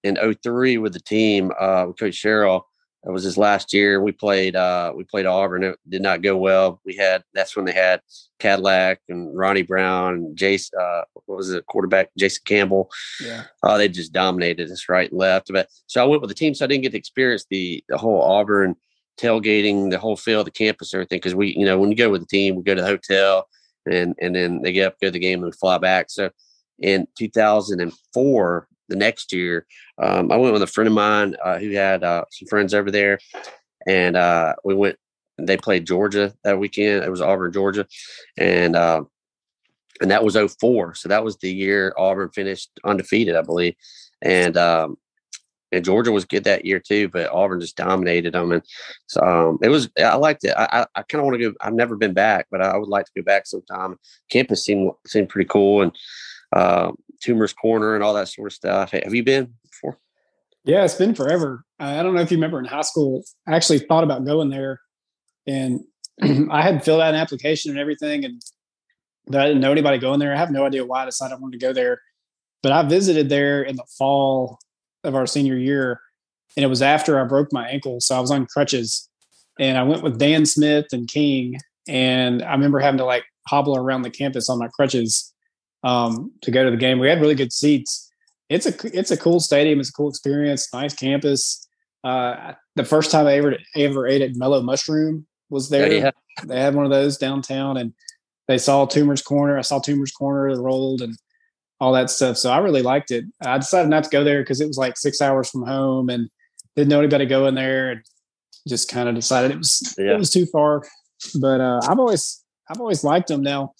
in 0.03 0.17
03 0.17 0.77
with 0.77 0.93
the 0.93 0.99
team 0.99 1.51
uh, 1.59 1.85
with 1.87 1.97
Coach 1.97 2.15
Sherrill. 2.15 2.67
That 3.03 3.11
was 3.11 3.23
his 3.23 3.37
last 3.37 3.73
year. 3.73 4.01
We 4.01 4.13
played. 4.13 4.55
Uh, 4.55 4.93
we 4.95 5.03
played 5.03 5.25
Auburn. 5.25 5.63
It 5.63 5.79
did 5.87 6.01
not 6.01 6.21
go 6.21 6.37
well. 6.37 6.79
We 6.85 6.95
had. 6.95 7.23
That's 7.33 7.55
when 7.55 7.65
they 7.65 7.73
had 7.73 8.01
Cadillac 8.39 9.01
and 9.09 9.37
Ronnie 9.37 9.61
Brown 9.61 10.13
and 10.13 10.37
Jace. 10.37 10.69
Uh, 10.73 11.03
what 11.25 11.37
was 11.37 11.51
it? 11.51 11.65
Quarterback 11.65 12.09
Jason 12.17 12.43
Campbell. 12.45 12.89
Yeah. 13.21 13.43
Uh, 13.61 13.77
they 13.77 13.89
just 13.89 14.13
dominated 14.13 14.71
us 14.71 14.87
right 14.87 15.09
and 15.11 15.19
left. 15.19 15.51
But 15.51 15.67
so 15.87 16.01
I 16.01 16.07
went 16.07 16.21
with 16.21 16.29
the 16.29 16.35
team, 16.35 16.53
so 16.53 16.63
I 16.63 16.67
didn't 16.69 16.83
get 16.83 16.93
to 16.93 16.97
experience 16.97 17.45
the 17.49 17.83
the 17.89 17.97
whole 17.97 18.21
Auburn 18.21 18.75
tailgating, 19.19 19.91
the 19.91 19.99
whole 19.99 20.15
field, 20.15 20.47
the 20.47 20.51
campus, 20.51 20.93
everything. 20.93 21.17
Because 21.17 21.35
we, 21.35 21.55
you 21.57 21.65
know, 21.65 21.77
when 21.77 21.91
you 21.91 21.97
go 21.97 22.09
with 22.09 22.21
the 22.21 22.27
team, 22.27 22.55
we 22.55 22.63
go 22.63 22.75
to 22.75 22.81
the 22.81 22.87
hotel, 22.87 23.49
and 23.85 24.15
and 24.21 24.33
then 24.33 24.61
they 24.61 24.71
get 24.71 24.87
up, 24.87 24.99
go 25.01 25.07
to 25.07 25.11
the 25.11 25.19
game, 25.19 25.39
and 25.39 25.45
we 25.45 25.51
fly 25.51 25.77
back. 25.77 26.09
So 26.09 26.29
in 26.79 27.05
2004, 27.17 28.67
the 28.89 28.95
next 28.95 29.33
year, 29.33 29.65
um, 30.01 30.31
I 30.31 30.37
went 30.37 30.53
with 30.53 30.61
a 30.61 30.67
friend 30.67 30.87
of 30.87 30.93
mine 30.93 31.35
uh, 31.43 31.57
who 31.59 31.71
had 31.71 32.03
uh, 32.03 32.25
some 32.31 32.47
friends 32.47 32.73
over 32.73 32.91
there, 32.91 33.19
and 33.87 34.15
uh, 34.15 34.55
we 34.63 34.75
went. 34.75 34.97
They 35.39 35.57
played 35.57 35.87
Georgia 35.87 36.33
that 36.43 36.59
weekend. 36.59 37.03
It 37.03 37.09
was 37.09 37.21
Auburn, 37.21 37.51
Georgia, 37.51 37.87
and 38.37 38.75
uh, 38.75 39.03
and 40.01 40.11
that 40.11 40.23
was 40.23 40.35
04. 40.35 40.95
So 40.95 41.09
that 41.09 41.23
was 41.23 41.37
the 41.37 41.51
year 41.51 41.93
Auburn 41.97 42.29
finished 42.29 42.69
undefeated, 42.83 43.35
I 43.35 43.41
believe. 43.41 43.75
And 44.21 44.57
um, 44.57 44.97
and 45.73 45.83
Georgia 45.83 46.11
was 46.11 46.25
good 46.25 46.43
that 46.43 46.65
year 46.65 46.79
too, 46.79 47.09
but 47.09 47.31
Auburn 47.31 47.59
just 47.59 47.75
dominated 47.75 48.33
them. 48.33 48.51
And 48.51 48.61
so 49.07 49.21
um, 49.21 49.59
it 49.63 49.69
was, 49.69 49.89
I 49.97 50.15
liked 50.15 50.43
it. 50.43 50.53
I, 50.55 50.67
I, 50.71 50.85
I 50.95 51.01
kind 51.01 51.19
of 51.19 51.25
want 51.25 51.39
to 51.39 51.49
go. 51.49 51.55
I've 51.61 51.73
never 51.73 51.95
been 51.95 52.13
back, 52.13 52.45
but 52.51 52.61
I 52.61 52.77
would 52.77 52.89
like 52.89 53.05
to 53.05 53.11
go 53.15 53.23
back 53.23 53.47
sometime. 53.47 53.97
Campus 54.29 54.63
seemed 54.63 54.91
seemed 55.07 55.29
pretty 55.29 55.47
cool, 55.49 55.81
and 55.81 55.91
uh, 56.55 56.91
Toomer's 57.23 57.53
Corner 57.53 57.95
and 57.95 58.03
all 58.03 58.13
that 58.13 58.27
sort 58.27 58.47
of 58.47 58.53
stuff. 58.53 58.91
Have 58.91 59.13
you 59.13 59.23
been 59.23 59.53
before? 59.63 59.97
Yeah, 60.65 60.83
it's 60.83 60.95
been 60.95 61.15
forever. 61.15 61.65
I 61.79 62.01
don't 62.03 62.15
know 62.15 62.21
if 62.21 62.31
you 62.31 62.37
remember 62.37 62.59
in 62.59 62.65
high 62.65 62.81
school, 62.81 63.23
I 63.47 63.55
actually 63.55 63.79
thought 63.79 64.03
about 64.03 64.25
going 64.25 64.49
there 64.49 64.79
and 65.47 65.81
I 66.51 66.61
had 66.61 66.83
filled 66.83 67.01
out 67.01 67.13
an 67.13 67.19
application 67.19 67.71
and 67.71 67.79
everything. 67.79 68.25
And 68.25 68.41
I 69.29 69.47
didn't 69.47 69.61
know 69.61 69.71
anybody 69.71 69.97
going 69.97 70.19
there. 70.19 70.33
I 70.33 70.37
have 70.37 70.51
no 70.51 70.65
idea 70.65 70.85
why 70.85 71.03
I 71.03 71.05
decided 71.05 71.35
I 71.35 71.39
wanted 71.39 71.59
to 71.59 71.65
go 71.65 71.73
there. 71.73 72.01
But 72.61 72.71
I 72.71 72.83
visited 72.83 73.29
there 73.29 73.61
in 73.61 73.75
the 73.75 73.85
fall 73.97 74.59
of 75.03 75.15
our 75.15 75.27
senior 75.27 75.57
year. 75.57 75.99
And 76.55 76.63
it 76.63 76.67
was 76.67 76.81
after 76.81 77.19
I 77.19 77.25
broke 77.25 77.51
my 77.51 77.67
ankle. 77.67 77.99
So 77.99 78.15
I 78.15 78.19
was 78.19 78.31
on 78.31 78.45
crutches. 78.45 79.09
And 79.59 79.77
I 79.77 79.83
went 79.83 80.03
with 80.03 80.17
Dan 80.17 80.45
Smith 80.45 80.87
and 80.93 81.07
King. 81.07 81.57
And 81.87 82.41
I 82.41 82.51
remember 82.51 82.79
having 82.79 82.99
to 82.99 83.05
like 83.05 83.25
hobble 83.47 83.75
around 83.75 84.03
the 84.03 84.09
campus 84.09 84.49
on 84.49 84.59
my 84.59 84.69
crutches 84.69 85.32
um, 85.83 86.31
to 86.41 86.51
go 86.51 86.63
to 86.63 86.71
the 86.71 86.77
game. 86.77 86.99
We 86.99 87.07
had 87.07 87.21
really 87.21 87.35
good 87.35 87.53
seats 87.53 88.09
it's 88.53 88.65
a 88.65 88.97
it's 88.97 89.11
a 89.11 89.17
cool 89.17 89.39
stadium. 89.39 89.79
It's 89.79 89.89
a 89.89 89.93
cool 89.93 90.09
experience. 90.09 90.71
Nice 90.73 90.93
campus. 90.93 91.67
Uh, 92.03 92.53
the 92.75 92.83
first 92.83 93.09
time 93.11 93.25
I 93.27 93.35
ever 93.35 93.57
ever 93.75 94.07
ate 94.07 94.21
at 94.21 94.35
Mellow 94.35 94.61
Mushroom 94.61 95.25
was 95.49 95.69
there. 95.69 95.91
Yeah. 95.91 96.11
They 96.45 96.59
had 96.59 96.75
one 96.75 96.85
of 96.85 96.91
those 96.91 97.17
downtown, 97.17 97.77
and 97.77 97.93
they 98.47 98.57
saw 98.57 98.85
Toomer's 98.85 99.21
Corner. 99.21 99.57
I 99.57 99.61
saw 99.61 99.79
Toomer's 99.79 100.11
Corner 100.11 100.59
rolled 100.61 101.01
and 101.01 101.17
all 101.79 101.93
that 101.93 102.09
stuff. 102.09 102.37
So 102.37 102.51
I 102.51 102.57
really 102.57 102.81
liked 102.81 103.11
it. 103.11 103.25
I 103.41 103.57
decided 103.57 103.89
not 103.89 104.03
to 104.05 104.09
go 104.09 104.23
there 104.23 104.41
because 104.41 104.61
it 104.61 104.67
was 104.67 104.77
like 104.77 104.97
six 104.97 105.21
hours 105.21 105.49
from 105.49 105.63
home, 105.63 106.09
and 106.09 106.29
didn't 106.75 106.89
know 106.89 106.99
anybody 106.99 107.25
going 107.25 107.55
there, 107.55 107.91
and 107.91 108.01
just 108.67 108.89
kind 108.89 109.09
of 109.09 109.15
decided 109.15 109.51
it 109.51 109.57
was 109.57 109.95
Yeah. 109.97 110.13
it 110.13 110.19
was 110.19 110.31
too 110.31 110.45
far. 110.47 110.83
But 111.39 111.61
uh, 111.61 111.81
I've 111.87 111.99
always 111.99 112.43
I've 112.69 112.79
always 112.79 113.03
liked 113.03 113.29
them. 113.29 113.41
Now 113.41 113.73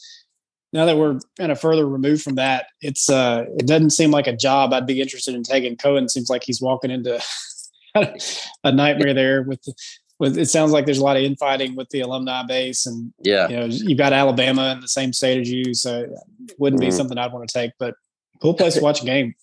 now 0.73 0.85
that 0.85 0.97
we're 0.97 1.19
kind 1.37 1.51
of 1.51 1.59
further 1.61 1.87
removed 1.87 2.23
from 2.23 2.35
that, 2.35 2.65
it's 2.81 3.09
uh 3.09 3.45
it 3.57 3.67
doesn't 3.67 3.91
seem 3.91 4.11
like 4.11 4.27
a 4.27 4.35
job 4.35 4.73
I'd 4.73 4.87
be 4.87 4.99
interested 5.01 5.35
in 5.35 5.43
taking. 5.43 5.77
Cohen 5.77 6.09
seems 6.09 6.29
like 6.29 6.43
he's 6.43 6.61
walking 6.61 6.91
into 6.91 7.21
a 8.63 8.71
nightmare 8.71 9.13
there 9.13 9.43
with 9.43 9.61
the, 9.63 9.73
with 10.19 10.37
it 10.37 10.49
sounds 10.49 10.71
like 10.71 10.85
there's 10.85 10.97
a 10.97 11.03
lot 11.03 11.17
of 11.17 11.23
infighting 11.23 11.75
with 11.75 11.89
the 11.89 12.01
alumni 12.01 12.43
base 12.43 12.85
and 12.85 13.13
Yeah. 13.23 13.47
you 13.49 13.55
know 13.55 13.65
you've 13.65 13.97
got 13.97 14.13
Alabama 14.13 14.71
in 14.73 14.79
the 14.81 14.87
same 14.87 15.13
state 15.13 15.39
as 15.41 15.49
you, 15.51 15.73
so 15.73 16.01
it 16.01 16.55
wouldn't 16.57 16.79
be 16.81 16.87
Mhm. 16.87 16.93
something 16.93 17.17
I'd 17.17 17.31
want 17.31 17.47
to 17.47 17.53
take, 17.53 17.71
but 17.79 17.95
cool 18.41 18.53
place 18.53 18.73
to 18.75 18.81
watch 18.81 19.01
a 19.01 19.05
game. 19.05 19.35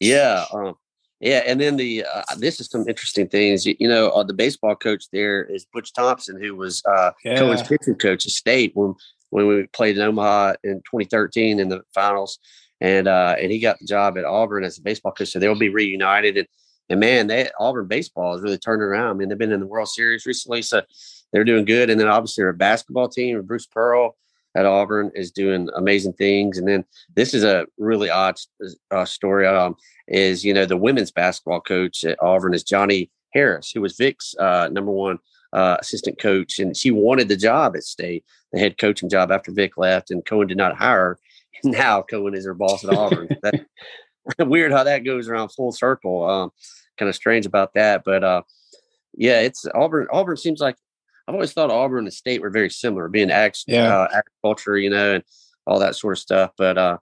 Yeah, 0.00 0.44
um, 0.52 0.74
yeah, 1.20 1.42
and 1.46 1.58
then 1.60 1.76
the 1.76 2.04
uh, 2.04 2.22
this 2.38 2.60
is 2.60 2.66
some 2.68 2.86
interesting 2.88 3.28
things. 3.28 3.64
You, 3.64 3.74
you 3.80 3.88
know, 3.88 4.08
uh, 4.10 4.22
the 4.24 4.34
baseball 4.34 4.76
coach 4.76 5.04
there 5.12 5.44
is 5.44 5.64
Butch 5.72 5.92
Thompson, 5.94 6.40
who 6.42 6.54
was 6.54 6.82
uh, 6.84 7.12
Cohen's 7.24 7.62
pitching 7.62 7.94
coach 7.94 8.26
at 8.26 8.32
State 8.32 8.72
when 8.74 8.94
when 9.36 9.46
we 9.46 9.66
played 9.66 9.98
in 9.98 10.02
Omaha 10.02 10.54
in 10.64 10.76
2013 10.76 11.60
in 11.60 11.68
the 11.68 11.82
finals, 11.94 12.38
and 12.80 13.06
uh, 13.06 13.36
and 13.38 13.52
he 13.52 13.58
got 13.58 13.78
the 13.78 13.84
job 13.84 14.16
at 14.16 14.24
Auburn 14.24 14.64
as 14.64 14.78
a 14.78 14.82
baseball 14.82 15.12
coach. 15.12 15.28
So 15.28 15.38
they'll 15.38 15.54
be 15.54 15.68
reunited, 15.68 16.38
and 16.38 16.48
and 16.88 17.00
man, 17.00 17.26
that 17.26 17.52
Auburn 17.60 17.86
baseball 17.86 18.34
is 18.34 18.40
really 18.40 18.56
turning 18.56 18.84
around. 18.84 19.10
I 19.10 19.12
mean, 19.12 19.28
they've 19.28 19.36
been 19.36 19.52
in 19.52 19.60
the 19.60 19.66
World 19.66 19.88
Series 19.88 20.24
recently, 20.24 20.62
so 20.62 20.80
they're 21.32 21.44
doing 21.44 21.66
good. 21.66 21.90
And 21.90 22.00
then 22.00 22.08
obviously 22.08 22.44
their 22.44 22.54
basketball 22.54 23.10
team, 23.10 23.42
Bruce 23.42 23.66
Pearl 23.66 24.16
at 24.56 24.64
Auburn, 24.64 25.10
is 25.14 25.32
doing 25.32 25.68
amazing 25.76 26.14
things. 26.14 26.56
And 26.56 26.66
then 26.66 26.86
this 27.14 27.34
is 27.34 27.44
a 27.44 27.66
really 27.76 28.08
odd 28.08 28.36
uh, 28.90 29.04
story. 29.04 29.46
Um, 29.46 29.76
is 30.08 30.46
you 30.46 30.54
know 30.54 30.64
the 30.64 30.78
women's 30.78 31.10
basketball 31.10 31.60
coach 31.60 32.04
at 32.04 32.16
Auburn 32.22 32.54
is 32.54 32.62
Johnnie 32.62 33.10
Harris, 33.34 33.70
who 33.70 33.82
was 33.82 33.96
Vic's 33.98 34.34
uh, 34.38 34.70
number 34.72 34.92
one 34.92 35.18
uh, 35.56 35.76
assistant 35.80 36.18
coach, 36.20 36.58
and 36.58 36.76
she 36.76 36.90
wanted 36.90 37.28
the 37.28 37.36
job 37.36 37.74
at 37.74 37.82
State, 37.82 38.24
the 38.52 38.58
head 38.60 38.78
coaching 38.78 39.08
job 39.08 39.30
after 39.32 39.50
Vic 39.50 39.76
left, 39.76 40.10
and 40.10 40.24
Cohen 40.24 40.46
did 40.46 40.56
not 40.58 40.76
hire 40.76 40.98
her. 41.00 41.18
Now 41.64 42.02
Cohen 42.02 42.34
is 42.34 42.44
her 42.44 42.52
boss 42.54 42.84
at 42.84 42.94
Auburn. 42.94 43.28
that, 43.42 43.66
weird 44.46 44.72
how 44.72 44.84
that 44.84 45.04
goes 45.04 45.28
around 45.28 45.48
full 45.48 45.72
circle. 45.72 46.28
Um, 46.28 46.50
kind 46.98 47.08
of 47.08 47.14
strange 47.14 47.46
about 47.46 47.72
that, 47.74 48.02
but 48.04 48.22
uh, 48.22 48.42
yeah, 49.16 49.40
it's 49.40 49.64
Auburn. 49.74 50.06
Auburn 50.12 50.36
seems 50.36 50.60
like 50.60 50.76
I've 51.26 51.34
always 51.34 51.52
thought 51.54 51.70
Auburn 51.70 52.04
and 52.04 52.12
State 52.12 52.42
were 52.42 52.50
very 52.50 52.68
similar, 52.70 53.08
being 53.08 53.30
ag- 53.30 53.54
Yeah. 53.66 53.88
uh, 54.02 54.08
agriculture, 54.14 54.76
you 54.78 54.90
know, 54.90 55.14
and 55.14 55.24
all 55.66 55.78
that 55.78 55.96
sort 55.96 56.12
of 56.12 56.18
stuff. 56.18 56.50
But 56.58 56.76
uh, 56.76 56.98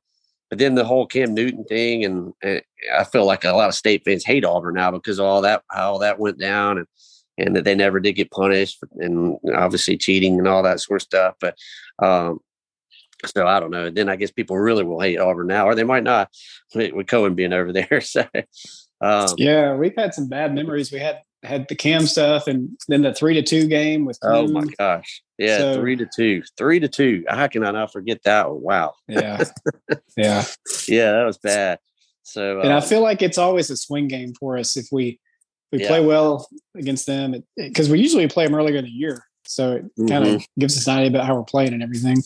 but 0.51 0.59
then 0.61 0.77
the 0.77 0.85
whole 0.85 1.07
Cam 1.07 1.35
Newton 1.35 1.65
thing, 1.65 2.05
and, 2.05 2.33
and 2.43 2.63
I 2.97 3.03
feel 3.05 3.27
like 3.27 3.45
a 3.45 3.53
lot 3.53 3.69
of 3.69 3.75
State 3.75 4.03
fans 4.05 4.25
hate 4.25 4.45
Auburn 4.45 4.75
now 4.75 4.93
because 4.93 5.19
of 5.19 5.27
all 5.27 5.43
that 5.43 5.65
how 5.71 5.93
all 5.95 5.99
that 5.99 6.21
went 6.21 6.39
down, 6.39 6.79
and 6.79 6.87
and 7.39 7.57
that 7.57 7.65
they 7.65 7.75
never 7.75 8.01
did 8.01 8.13
get 8.15 8.31
punished, 8.31 8.79
and 8.97 9.37
obviously 9.55 9.97
cheating 9.97 10.39
and 10.39 10.49
all 10.49 10.63
that 10.63 10.81
sort 10.81 11.01
of 11.01 11.03
stuff. 11.03 11.35
But 11.41 11.57
um, 11.99 12.41
so 13.27 13.47
I 13.47 13.61
don't 13.61 13.71
know. 13.71 13.91
Then 13.91 14.09
I 14.09 14.17
guess 14.17 14.31
people 14.31 14.59
really 14.59 14.85
will 14.85 15.01
hate 15.01 15.19
Auburn 15.19 15.47
now, 15.47 15.67
or 15.67 15.75
they 15.75 15.85
might 15.85 16.05
not 16.05 16.31
with, 16.75 17.07
Cohen 17.07 17.35
being 17.35 17.53
over 17.53 17.73
there. 17.73 18.01
So 18.01 18.25
um, 19.01 19.29
Yeah, 19.37 19.75
we've 19.75 19.97
had 19.97 20.15
some 20.15 20.29
bad 20.29 20.55
memories. 20.55 20.93
We 20.93 20.99
had 20.99 21.21
had 21.43 21.67
the 21.69 21.75
Cam 21.75 22.07
stuff, 22.07 22.47
and 22.47 22.71
then 22.89 23.03
the 23.03 23.13
three 23.13 23.35
to 23.35 23.43
two 23.43 23.67
game 23.67 24.05
with. 24.05 24.19
Oh 24.23 24.49
my 24.49 24.65
gosh. 24.79 25.23
Yeah, 25.39 25.59
So- 25.59 25.75
three 25.75 25.97
to 25.97 26.07
two. 26.15 26.43
Three 26.57 26.81
to 26.81 26.89
two. 26.89 27.25
How 27.29 27.47
can 27.49 27.65
I 27.65 27.71
not 27.71 27.93
forget 27.93 28.23
that 28.25 28.51
one? 28.51 28.63
Wow. 28.63 28.95
Yeah, 29.09 29.45
yeah. 30.17 30.45
Yeah, 30.89 31.13
that 31.13 31.25
was 31.25 31.39
bad. 31.39 31.79
So 32.23 32.61
and 32.61 32.73
I 32.73 32.77
um, 32.77 32.83
feel 32.83 33.03
like 33.03 33.21
it's 33.21 33.37
always 33.37 33.69
a 33.71 33.77
swing 33.77 34.09
game 34.09 34.33
for 34.39 34.57
us 34.57 34.77
if 34.77 34.87
we 34.91 35.21
we 35.75 35.83
Yeah. 35.83 35.89
play 35.89 36.01
well 36.05 36.49
against 36.77 37.07
them 37.07 37.43
because 37.57 37.89
we 37.91 38.01
usually 38.01 38.27
play 38.29 38.45
them 38.47 38.55
earlier 38.55 38.77
in 38.77 38.85
the 38.85 38.91
year, 38.91 39.27
so 39.45 39.73
it 39.73 39.85
kind 40.09 40.25
Mm-hmm. 40.25 40.35
of 40.37 40.47
gives 40.59 40.77
us 40.79 40.87
an 40.87 40.99
idea 40.99 41.09
about 41.11 41.27
how 41.27 41.35
we're 41.37 41.43
playing 41.45 41.73
and 41.75 41.83
everything. 41.83 42.23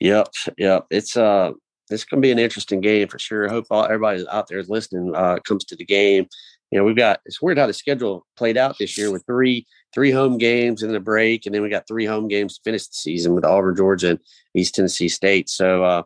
Yep, 0.00 0.28
yep. 0.58 0.86
It's 0.90 1.16
uh 1.16 1.52
it's 1.90 2.04
gonna 2.04 2.20
be 2.20 2.32
an 2.32 2.38
interesting 2.38 2.80
game 2.80 3.08
for 3.08 3.18
sure. 3.18 3.48
I 3.48 3.52
hope 3.52 3.66
all, 3.70 3.84
everybody 3.84 4.24
out 4.30 4.48
there 4.48 4.58
is 4.58 4.68
listening 4.68 5.14
uh 5.14 5.38
comes 5.46 5.64
to 5.66 5.76
the 5.76 5.84
game. 5.84 6.26
You 6.70 6.78
know, 6.78 6.84
we've 6.84 6.96
got 6.96 7.20
it's 7.24 7.40
weird 7.40 7.58
how 7.58 7.66
the 7.66 7.72
schedule 7.72 8.26
played 8.36 8.56
out 8.56 8.76
this 8.78 8.98
year 8.98 9.10
with 9.10 9.24
three 9.26 9.66
three 9.94 10.10
home 10.10 10.36
games 10.36 10.82
and 10.82 10.90
then 10.90 10.96
a 10.96 11.00
break, 11.00 11.46
and 11.46 11.54
then 11.54 11.62
we 11.62 11.68
got 11.70 11.86
three 11.88 12.04
home 12.04 12.28
games 12.28 12.56
to 12.56 12.60
finish 12.64 12.86
the 12.86 12.94
season 12.94 13.34
with 13.34 13.44
Auburn, 13.44 13.76
Georgia, 13.76 14.10
and 14.10 14.18
East 14.54 14.74
Tennessee 14.74 15.08
State. 15.08 15.48
So 15.48 15.84
uh 15.84 16.02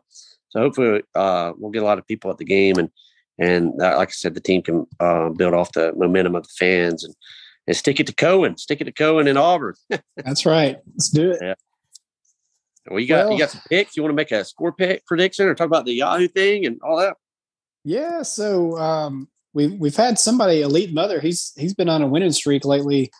so 0.49 0.59
hopefully 0.59 1.01
uh 1.15 1.51
we'll 1.57 1.71
get 1.71 1.81
a 1.83 1.85
lot 1.85 1.97
of 1.97 2.07
people 2.07 2.29
at 2.31 2.37
the 2.37 2.45
game 2.45 2.77
and 2.77 2.89
and 3.39 3.73
uh, 3.81 3.97
like 3.97 4.09
I 4.09 4.11
said, 4.11 4.35
the 4.35 4.41
team 4.41 4.61
can 4.61 4.85
uh, 4.99 5.29
build 5.29 5.53
off 5.53 5.71
the 5.73 5.93
momentum 5.95 6.35
of 6.35 6.43
the 6.43 6.53
fans 6.57 7.03
and 7.03 7.15
and 7.67 7.77
stick 7.77 7.99
it 7.99 8.07
to 8.07 8.15
Cohen, 8.15 8.57
stick 8.57 8.81
it 8.81 8.85
to 8.85 8.91
Cohen 8.91 9.27
and 9.27 9.37
Auburn. 9.37 9.75
That's 10.17 10.45
right. 10.45 10.77
Let's 10.93 11.09
do 11.09 11.31
it. 11.31 11.57
Well, 12.89 12.99
you 12.99 13.07
got 13.07 13.25
well, 13.25 13.33
you 13.33 13.39
got 13.39 13.51
some 13.51 13.61
picks. 13.69 13.95
You 13.95 14.03
want 14.03 14.11
to 14.11 14.15
make 14.15 14.31
a 14.31 14.43
score 14.43 14.73
pick 14.73 15.05
prediction 15.05 15.45
or 15.45 15.53
talk 15.53 15.67
about 15.67 15.85
the 15.85 15.93
Yahoo 15.93 16.27
thing 16.27 16.65
and 16.65 16.79
all 16.83 16.97
that? 16.97 17.15
Yeah. 17.83 18.23
So 18.23 18.77
um, 18.77 19.29
we 19.53 19.67
we've 19.67 19.95
had 19.95 20.17
somebody 20.17 20.61
elite 20.61 20.93
mother. 20.93 21.19
He's 21.19 21.53
he's 21.55 21.73
been 21.73 21.89
on 21.89 22.01
a 22.01 22.07
winning 22.07 22.31
streak 22.31 22.65
lately 22.65 23.11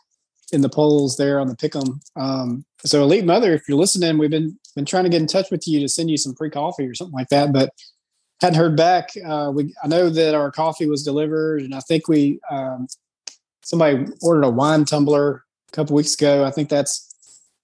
in 0.52 0.62
the 0.62 0.70
polls 0.70 1.18
there 1.18 1.40
on 1.40 1.48
the 1.48 1.56
pick'em. 1.56 2.02
Um, 2.16 2.66
so 2.84 3.04
elite 3.04 3.26
mother, 3.26 3.54
if 3.54 3.62
you're 3.68 3.78
listening, 3.78 4.18
we've 4.18 4.30
been 4.30 4.58
been 4.76 4.86
trying 4.86 5.04
to 5.04 5.10
get 5.10 5.22
in 5.22 5.28
touch 5.28 5.52
with 5.52 5.68
you 5.68 5.80
to 5.80 5.88
send 5.88 6.10
you 6.10 6.18
some 6.18 6.36
free 6.36 6.50
coffee 6.50 6.88
or 6.88 6.96
something 6.96 7.14
like 7.14 7.30
that, 7.30 7.54
but 7.54 7.70
hadn't 8.42 8.58
heard 8.58 8.76
back. 8.76 9.12
Uh, 9.24 9.52
we 9.54 9.74
I 9.84 9.88
know 9.88 10.10
that 10.10 10.36
our 10.36 10.52
coffee 10.52 10.88
was 10.88 11.04
delivered, 11.04 11.62
and 11.62 11.76
I 11.76 11.80
think 11.80 12.08
we 12.08 12.40
um, 12.50 12.88
somebody 13.64 14.06
ordered 14.22 14.44
a 14.44 14.50
wine 14.50 14.86
tumbler 14.86 15.44
a 15.70 15.76
couple 15.76 15.96
weeks 15.96 16.16
ago. 16.16 16.44
I 16.44 16.52
think 16.52 16.70
that's 16.70 17.16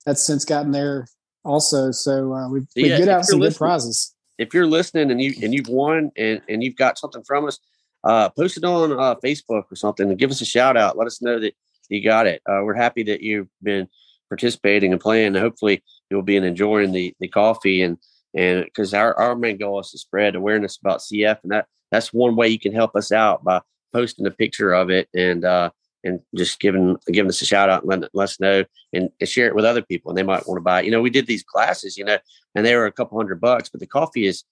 that's 0.05 0.23
since 0.23 0.45
gotten 0.45 0.71
there 0.71 1.07
also. 1.43 1.91
So 1.91 2.33
uh, 2.33 2.49
we 2.49 2.61
we 2.75 2.89
yeah, 2.89 2.97
get 2.97 3.09
out 3.09 3.25
some 3.25 3.39
good 3.39 3.55
prizes. 3.55 4.13
If 4.37 4.53
you're 4.53 4.67
listening 4.67 5.09
and 5.09 5.19
you 5.19 5.33
and 5.41 5.53
you've 5.53 5.67
won 5.67 6.11
and 6.15 6.41
and 6.47 6.63
you've 6.63 6.75
got 6.75 6.99
something 6.99 7.23
from 7.23 7.47
us, 7.47 7.59
uh, 8.03 8.29
post 8.29 8.57
it 8.57 8.63
on 8.63 8.91
uh, 8.91 9.15
Facebook 9.15 9.63
or 9.71 9.75
something 9.75 10.09
and 10.09 10.19
give 10.19 10.31
us 10.31 10.41
a 10.41 10.45
shout 10.45 10.77
out. 10.77 10.97
Let 10.97 11.07
us 11.07 11.21
know 11.21 11.39
that 11.39 11.55
you 11.89 12.03
got 12.03 12.27
it. 12.27 12.41
Uh, 12.45 12.61
we're 12.63 12.75
happy 12.75 13.03
that 13.03 13.21
you've 13.21 13.49
been 13.63 13.87
participating 14.29 14.91
and 14.91 15.01
playing. 15.01 15.27
And 15.27 15.37
hopefully, 15.37 15.83
you'll 16.11 16.21
be 16.21 16.35
enjoying 16.35 16.91
the 16.91 17.15
the 17.19 17.27
coffee 17.27 17.81
and 17.81 17.97
and 18.35 18.65
because 18.65 18.93
our 18.93 19.17
our 19.17 19.35
main 19.35 19.57
goal 19.57 19.79
is 19.79 19.91
to 19.91 19.97
spread 19.97 20.35
awareness 20.35 20.77
about 20.77 20.99
CF, 20.99 21.37
and 21.43 21.51
that 21.51 21.67
that's 21.91 22.13
one 22.13 22.35
way 22.35 22.47
you 22.47 22.59
can 22.59 22.73
help 22.73 22.95
us 22.95 23.11
out 23.11 23.43
by 23.43 23.61
posting 23.93 24.25
a 24.25 24.31
picture 24.31 24.73
of 24.73 24.89
it 24.89 25.07
and 25.15 25.45
uh, 25.45 25.69
and 26.03 26.19
just 26.35 26.59
giving 26.59 26.97
giving 27.07 27.29
us 27.29 27.41
a 27.41 27.45
shout 27.45 27.69
out 27.69 27.83
and 27.83 28.07
let 28.13 28.23
us 28.23 28.39
know 28.39 28.63
and, 28.93 29.09
and, 29.19 29.29
share 29.29 29.47
it 29.47 29.55
with 29.55 29.65
other 29.65 29.81
people 29.81 30.11
and 30.11 30.17
they 30.17 30.23
might 30.23 30.47
want 30.47 30.57
to 30.57 30.63
buy 30.63 30.81
it. 30.81 30.85
You 30.85 30.91
know, 30.91 31.01
we 31.01 31.09
did 31.09 31.27
these 31.27 31.43
classes, 31.43 31.97
you 31.97 32.05
know, 32.05 32.17
and 32.55 32.65
they 32.65 32.75
were 32.75 32.85
a 32.85 32.91
couple 32.91 33.17
hundred 33.17 33.41
bucks, 33.41 33.69
but 33.69 33.79
the 33.79 33.87
coffee 33.87 34.27
is 34.27 34.43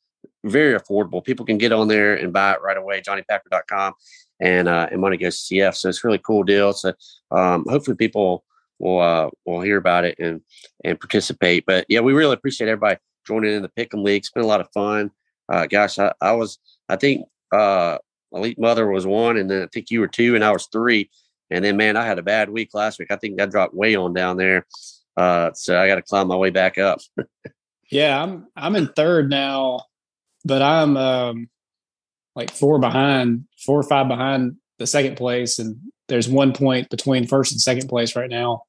very 0.43 0.77
affordable. 0.77 1.23
People 1.23 1.45
can 1.45 1.57
get 1.57 1.71
on 1.71 1.88
there 1.88 2.15
and 2.15 2.33
buy 2.33 2.53
it 2.53 2.61
right 2.61 2.77
away, 2.77 3.01
johnnypacker.com 3.01 3.93
and 4.39 4.67
uh, 4.67 4.88
and 4.91 5.01
money 5.01 5.17
goes 5.17 5.47
to 5.47 5.55
CF. 5.55 5.75
So 5.75 5.89
it's 5.89 6.03
really 6.03 6.19
cool 6.19 6.43
deal. 6.43 6.73
So 6.73 6.93
um, 7.31 7.65
hopefully 7.67 7.95
people 7.95 8.43
will 8.79 8.99
uh, 8.99 9.29
will 9.45 9.61
hear 9.61 9.77
about 9.77 10.05
it 10.05 10.17
and 10.19 10.41
and 10.83 10.99
participate. 10.99 11.65
But 11.65 11.85
yeah, 11.89 12.01
we 12.01 12.13
really 12.13 12.33
appreciate 12.33 12.67
everybody 12.67 12.97
joining 13.25 13.53
in 13.53 13.61
the 13.61 13.69
Pick'em 13.69 14.03
League. 14.03 14.21
It's 14.21 14.31
been 14.31 14.43
a 14.43 14.47
lot 14.47 14.61
of 14.61 14.69
fun. 14.73 15.11
Uh, 15.51 15.67
gosh, 15.67 15.99
I, 15.99 16.13
I 16.21 16.31
was 16.33 16.59
I 16.89 16.95
think 16.95 17.25
uh, 17.51 17.97
Elite 18.31 18.59
Mother 18.59 18.88
was 18.88 19.05
one, 19.05 19.38
and 19.38 19.49
then 19.49 19.63
I 19.63 19.67
think 19.67 19.89
you 19.89 19.99
were 19.99 20.07
two, 20.07 20.35
and 20.35 20.43
I 20.43 20.51
was 20.51 20.67
three. 20.71 21.09
And 21.51 21.63
then 21.63 21.77
man, 21.77 21.97
I 21.97 22.05
had 22.05 22.19
a 22.19 22.23
bad 22.23 22.49
week 22.49 22.73
last 22.73 22.99
week. 22.99 23.11
I 23.11 23.15
think 23.17 23.39
I 23.39 23.45
dropped 23.45 23.73
way 23.75 23.95
on 23.95 24.13
down 24.13 24.38
there. 24.38 24.65
Uh, 25.15 25.51
so 25.53 25.79
I 25.79 25.88
got 25.88 25.95
to 25.95 26.01
climb 26.01 26.27
my 26.27 26.35
way 26.35 26.49
back 26.49 26.77
up. 26.77 26.99
yeah, 27.91 28.21
I'm 28.21 28.47
I'm 28.55 28.75
in 28.75 28.88
third 28.88 29.29
now, 29.29 29.83
but 30.43 30.61
I'm 30.61 30.97
um, 30.97 31.49
like 32.35 32.51
four 32.51 32.79
behind, 32.79 33.45
four 33.65 33.79
or 33.79 33.83
five 33.83 34.07
behind 34.07 34.57
the 34.79 34.88
second 34.88 35.15
place, 35.17 35.59
and 35.59 35.77
there's 36.07 36.27
one 36.27 36.53
point 36.53 36.89
between 36.89 37.27
first 37.27 37.51
and 37.51 37.61
second 37.61 37.88
place 37.88 38.15
right 38.15 38.29
now. 38.29 38.63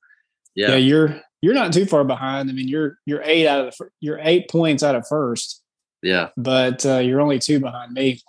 Yeah, 0.55 0.71
yeah 0.71 0.77
you're 0.77 1.21
you're 1.41 1.55
not 1.55 1.73
too 1.73 1.87
far 1.87 2.05
behind. 2.05 2.51
I 2.51 2.53
mean, 2.53 2.69
you're 2.69 2.99
you're 3.07 3.23
eight 3.23 3.47
out 3.47 3.67
of 3.67 3.77
the 3.77 3.89
you're 4.01 4.19
eight 4.23 4.51
points 4.51 4.83
out 4.83 4.95
of 4.95 5.07
first. 5.07 5.63
Yeah, 6.03 6.29
but 6.37 6.85
uh, 6.85 6.99
you're 6.99 7.21
only 7.21 7.39
two 7.39 7.61
behind 7.61 7.93
me. 7.93 8.21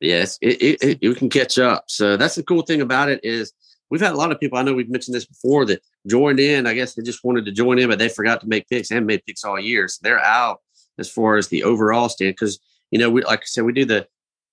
Yes, 0.00 0.38
it, 0.40 0.62
it, 0.62 0.82
it, 0.82 0.98
you 1.02 1.14
can 1.14 1.28
catch 1.28 1.58
up. 1.58 1.84
So 1.88 2.16
that's 2.16 2.36
the 2.36 2.42
cool 2.44 2.62
thing 2.62 2.80
about 2.80 3.08
it 3.08 3.20
is 3.24 3.52
we've 3.90 4.00
had 4.00 4.12
a 4.12 4.16
lot 4.16 4.30
of 4.30 4.38
people. 4.38 4.58
I 4.58 4.62
know 4.62 4.74
we've 4.74 4.88
mentioned 4.88 5.14
this 5.14 5.26
before 5.26 5.64
that 5.66 5.82
joined 6.06 6.38
in. 6.38 6.66
I 6.66 6.74
guess 6.74 6.94
they 6.94 7.02
just 7.02 7.24
wanted 7.24 7.44
to 7.46 7.52
join 7.52 7.78
in, 7.78 7.88
but 7.88 7.98
they 7.98 8.08
forgot 8.08 8.40
to 8.42 8.48
make 8.48 8.68
picks 8.68 8.90
and 8.90 9.06
made 9.06 9.24
picks 9.26 9.44
all 9.44 9.58
year. 9.58 9.88
So 9.88 9.98
they're 10.02 10.22
out 10.22 10.60
as 10.98 11.10
far 11.10 11.36
as 11.36 11.48
the 11.48 11.64
overall 11.64 12.08
stand 12.08 12.32
because 12.32 12.58
you 12.90 12.98
know 12.98 13.10
we 13.10 13.22
like 13.24 13.40
I 13.40 13.44
said 13.46 13.64
we 13.64 13.72
do 13.72 13.84
the 13.84 14.06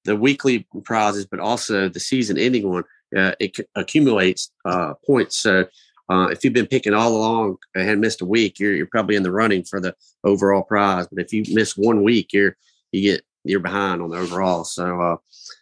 the 0.05 0.15
weekly 0.15 0.67
prizes, 0.83 1.25
but 1.25 1.39
also 1.39 1.89
the 1.89 1.99
season 1.99 2.37
ending 2.37 2.69
one, 2.69 2.83
uh, 3.17 3.31
it 3.39 3.57
accumulates 3.75 4.51
uh, 4.63 4.93
points. 5.05 5.37
So 5.37 5.65
uh, 6.09 6.27
if 6.31 6.43
you've 6.43 6.53
been 6.53 6.67
picking 6.67 6.93
all 6.93 7.15
along 7.15 7.57
and 7.73 7.87
had 7.87 7.99
missed 7.99 8.21
a 8.21 8.25
week, 8.25 8.59
you're, 8.59 8.75
you're 8.75 8.85
probably 8.85 9.15
in 9.15 9.23
the 9.23 9.31
running 9.31 9.63
for 9.63 9.81
the 9.81 9.95
overall 10.23 10.61
prize. 10.61 11.07
But 11.07 11.23
if 11.23 11.33
you 11.33 11.43
miss 11.53 11.75
one 11.75 12.03
week, 12.03 12.31
you're 12.33 12.55
you 12.91 13.01
get 13.01 13.23
you're 13.43 13.59
behind 13.59 14.01
on 14.01 14.09
the 14.09 14.17
overall. 14.17 14.63
So 14.63 15.01
uh, 15.01 15.17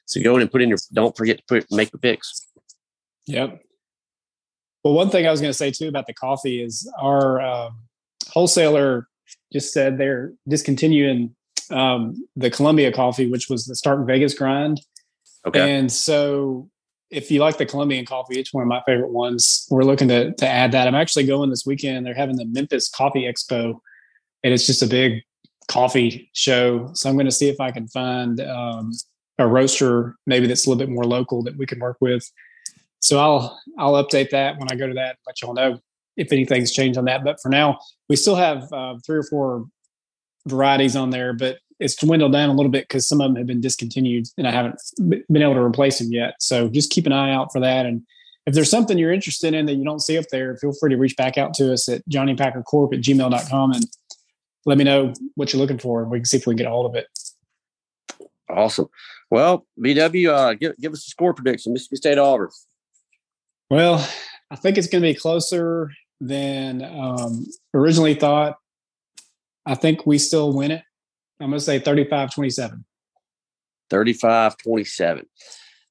so 0.06 0.22
go 0.22 0.36
in 0.36 0.42
and 0.42 0.52
put 0.52 0.62
in 0.62 0.70
your. 0.70 0.78
Don't 0.92 1.16
forget 1.16 1.38
to 1.38 1.44
put 1.48 1.72
make 1.72 1.92
the 1.92 1.98
picks. 1.98 2.48
Yep. 3.28 3.62
Well, 4.84 4.94
one 4.94 5.10
thing 5.10 5.26
I 5.26 5.32
was 5.32 5.40
going 5.40 5.52
to 5.52 5.58
say 5.58 5.72
too 5.72 5.88
about 5.88 6.08
the 6.08 6.14
coffee 6.14 6.62
is 6.62 6.92
our 7.00 7.40
uh, 7.40 7.70
wholesaler 8.30 9.08
just 9.54 9.72
said 9.72 9.98
they're 9.98 10.34
discontinuing 10.48 11.36
um, 11.72 12.28
the 12.36 12.50
Colombia 12.50 12.92
coffee, 12.92 13.30
which 13.30 13.50
was 13.50 13.66
the 13.66 13.76
Stark 13.76 14.06
Vegas 14.06 14.34
grind. 14.34 14.82
Okay. 15.46 15.78
And 15.78 15.92
so 15.92 16.70
if 17.14 17.30
you 17.30 17.40
like 17.40 17.58
the 17.58 17.66
Colombian 17.66 18.06
coffee, 18.06 18.40
it's 18.40 18.54
one 18.54 18.64
of 18.64 18.68
my 18.68 18.82
favorite 18.86 19.12
ones. 19.12 19.68
We're 19.70 19.84
looking 19.84 20.08
to 20.08 20.34
to 20.34 20.48
add 20.48 20.72
that. 20.72 20.88
I'm 20.88 20.96
actually 20.96 21.26
going 21.26 21.50
this 21.50 21.66
weekend. 21.66 22.06
They're 22.06 22.14
having 22.14 22.36
the 22.36 22.46
Memphis 22.46 22.90
Coffee 22.90 23.24
Expo, 23.24 23.80
and 24.44 24.54
it's 24.54 24.66
just 24.66 24.82
a 24.82 24.88
big 24.88 25.22
coffee 25.68 26.30
show. 26.34 26.90
So 26.94 27.10
I'm 27.10 27.16
going 27.16 27.26
to 27.26 27.32
see 27.32 27.50
if 27.50 27.62
I 27.62 27.72
can 27.72 27.88
find 27.88 28.42
um, 28.42 28.92
a 29.40 29.48
roaster 29.48 30.16
maybe 30.26 30.48
that's 30.48 30.66
a 30.66 30.70
little 30.70 30.80
bit 30.80 30.90
more 30.90 31.06
local 31.06 31.44
that 31.44 31.58
we 31.58 31.66
can 31.66 31.80
work 31.80 31.98
with. 32.02 32.30
So 33.00 33.20
I'll 33.20 33.60
I'll 33.78 34.04
update 34.04 34.32
that 34.32 34.58
when 34.58 34.72
I 34.72 34.76
go 34.76 34.88
to 34.88 34.94
that. 34.96 35.18
Let 35.28 35.42
y'all 35.42 35.54
know 35.54 35.80
if 36.18 36.32
anything's 36.32 36.72
changed 36.72 36.98
on 36.98 37.06
that. 37.06 37.24
But 37.24 37.40
for 37.42 37.50
now, 37.50 37.80
we 38.10 38.16
still 38.16 38.36
have 38.36 38.72
uh, 38.74 38.96
three 39.06 39.18
or 39.18 39.24
four 39.24 39.66
varieties 40.48 40.96
on 40.96 41.10
there, 41.10 41.34
but 41.34 41.58
it's 41.84 41.96
dwindled 41.96 42.32
down 42.32 42.50
a 42.50 42.54
little 42.54 42.72
bit 42.72 42.88
because 42.88 43.08
some 43.08 43.20
of 43.20 43.30
them 43.30 43.36
have 43.36 43.46
been 43.46 43.60
discontinued 43.60 44.28
and 44.38 44.48
I 44.48 44.52
haven't 44.52 44.80
been 44.98 45.42
able 45.42 45.56
to 45.56 45.60
replace 45.60 46.00
them 46.00 46.14
yet. 46.14 46.36
So 46.40 46.70
just 46.70 46.92
keep 46.92 47.06
an 47.06 47.12
eye 47.12 47.34
out 47.34 47.52
for 47.52 47.60
that. 47.60 47.86
And 47.86 48.04
if 48.48 48.54
there's 48.54 48.70
something 48.70 48.98
you're 48.98 49.12
interested 49.12 49.54
in 49.54 49.66
that 49.66 49.76
you 49.76 49.84
don't 49.84 50.00
see 50.00 50.18
up 50.18 50.26
there, 50.32 50.56
feel 50.58 50.72
free 50.72 50.92
to 50.92 50.98
reach 50.98 51.18
back 51.18 51.38
out 51.38 51.54
to 51.56 51.74
us 51.74 51.90
at 51.90 52.08
johnnypackercorp 52.10 52.94
at 52.94 53.02
gmail.com 53.02 53.72
and 53.74 53.86
let 54.66 54.78
me 54.78 54.86
know 54.86 55.14
what 55.36 55.52
you're 55.52 55.60
looking 55.60 55.78
for 55.78 56.02
and 56.02 56.10
we 56.10 56.20
can 56.20 56.26
see 56.26 56.38
if 56.38 56.48
we 56.48 56.54
can 56.54 56.60
get 56.60 56.68
a 56.68 56.70
hold 56.70 56.86
of 56.86 56.96
it. 56.96 57.08
Awesome. 58.50 58.88
Well, 59.30 59.66
BW, 59.78 60.30
uh, 60.30 60.54
give, 60.54 60.78
give 60.80 60.94
us 60.94 61.06
a 61.06 61.10
score 61.10 61.34
prediction, 61.34 61.74
Mississippi 61.74 61.98
State 61.98 62.18
Auburn. 62.18 62.50
Well, 63.70 64.08
I 64.50 64.56
think 64.56 64.78
it's 64.78 64.88
going 64.88 65.02
to 65.02 65.10
be 65.10 65.16
closer 65.16 65.92
than 66.22 66.82
um, 66.82 67.46
originally 67.74 68.14
thought. 68.14 68.58
I 69.66 69.76
think 69.76 70.06
we 70.06 70.18
still 70.18 70.54
win 70.54 70.72
it. 70.72 70.84
I'm 71.44 71.50
going 71.50 71.60
to 71.60 71.66
say 71.66 71.80
35 71.80 72.34
27. 72.34 72.86
35 73.90 74.58
27. 74.58 75.26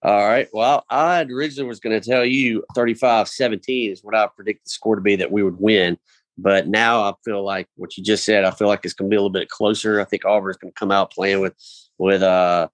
All 0.02 0.26
right. 0.26 0.48
Well, 0.52 0.84
I 0.88 1.22
originally 1.22 1.68
was 1.68 1.78
going 1.78 2.00
to 2.00 2.10
tell 2.10 2.24
you 2.24 2.64
35 2.74 3.28
17 3.28 3.92
is 3.92 4.02
what 4.02 4.14
I 4.14 4.26
predict 4.34 4.64
the 4.64 4.70
score 4.70 4.96
to 4.96 5.02
be 5.02 5.14
that 5.16 5.30
we 5.30 5.42
would 5.42 5.60
win. 5.60 5.98
But 6.38 6.68
now 6.68 7.02
I 7.02 7.12
feel 7.22 7.44
like 7.44 7.68
what 7.76 7.96
you 7.98 8.02
just 8.02 8.24
said, 8.24 8.44
I 8.44 8.50
feel 8.50 8.66
like 8.66 8.80
it's 8.84 8.94
going 8.94 9.10
to 9.10 9.14
be 9.14 9.16
a 9.16 9.20
little 9.20 9.30
bit 9.30 9.50
closer. 9.50 10.00
I 10.00 10.04
think 10.04 10.24
Auburn's 10.24 10.56
going 10.56 10.72
to 10.72 10.78
come 10.78 10.90
out 10.90 11.12
playing 11.12 11.40
with, 11.40 11.54
with, 11.98 12.22
uh, 12.22 12.68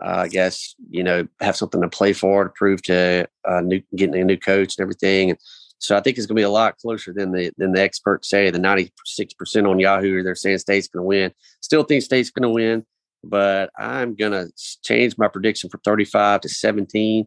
uh, 0.00 0.08
I 0.08 0.28
guess, 0.28 0.76
you 0.88 1.02
know, 1.02 1.26
have 1.40 1.56
something 1.56 1.80
to 1.80 1.88
play 1.88 2.12
for 2.12 2.44
to 2.44 2.50
prove 2.50 2.80
to 2.82 3.28
uh, 3.44 3.60
new, 3.60 3.82
getting 3.96 4.22
a 4.22 4.24
new 4.24 4.38
coach 4.38 4.78
and 4.78 4.82
everything. 4.84 5.30
And 5.30 5.38
so 5.80 5.96
I 5.96 6.00
think 6.00 6.18
it's 6.18 6.26
going 6.26 6.36
to 6.36 6.40
be 6.40 6.44
a 6.44 6.50
lot 6.50 6.76
closer 6.78 7.12
than 7.12 7.32
the 7.32 7.50
than 7.56 7.72
the 7.72 7.80
experts 7.80 8.28
say. 8.28 8.50
The 8.50 8.58
ninety 8.58 8.92
six 9.04 9.34
percent 9.34 9.66
on 9.66 9.80
Yahoo, 9.80 10.22
they're 10.22 10.34
saying 10.34 10.58
State's 10.58 10.88
going 10.88 11.02
to 11.02 11.06
win. 11.06 11.32
Still 11.60 11.82
think 11.82 12.02
State's 12.02 12.30
going 12.30 12.42
to 12.42 12.50
win, 12.50 12.84
but 13.24 13.70
I'm 13.78 14.14
going 14.14 14.32
to 14.32 14.52
change 14.84 15.16
my 15.18 15.28
prediction 15.28 15.70
from 15.70 15.80
thirty 15.80 16.04
five 16.04 16.42
to 16.42 16.48
seventeen 16.48 17.26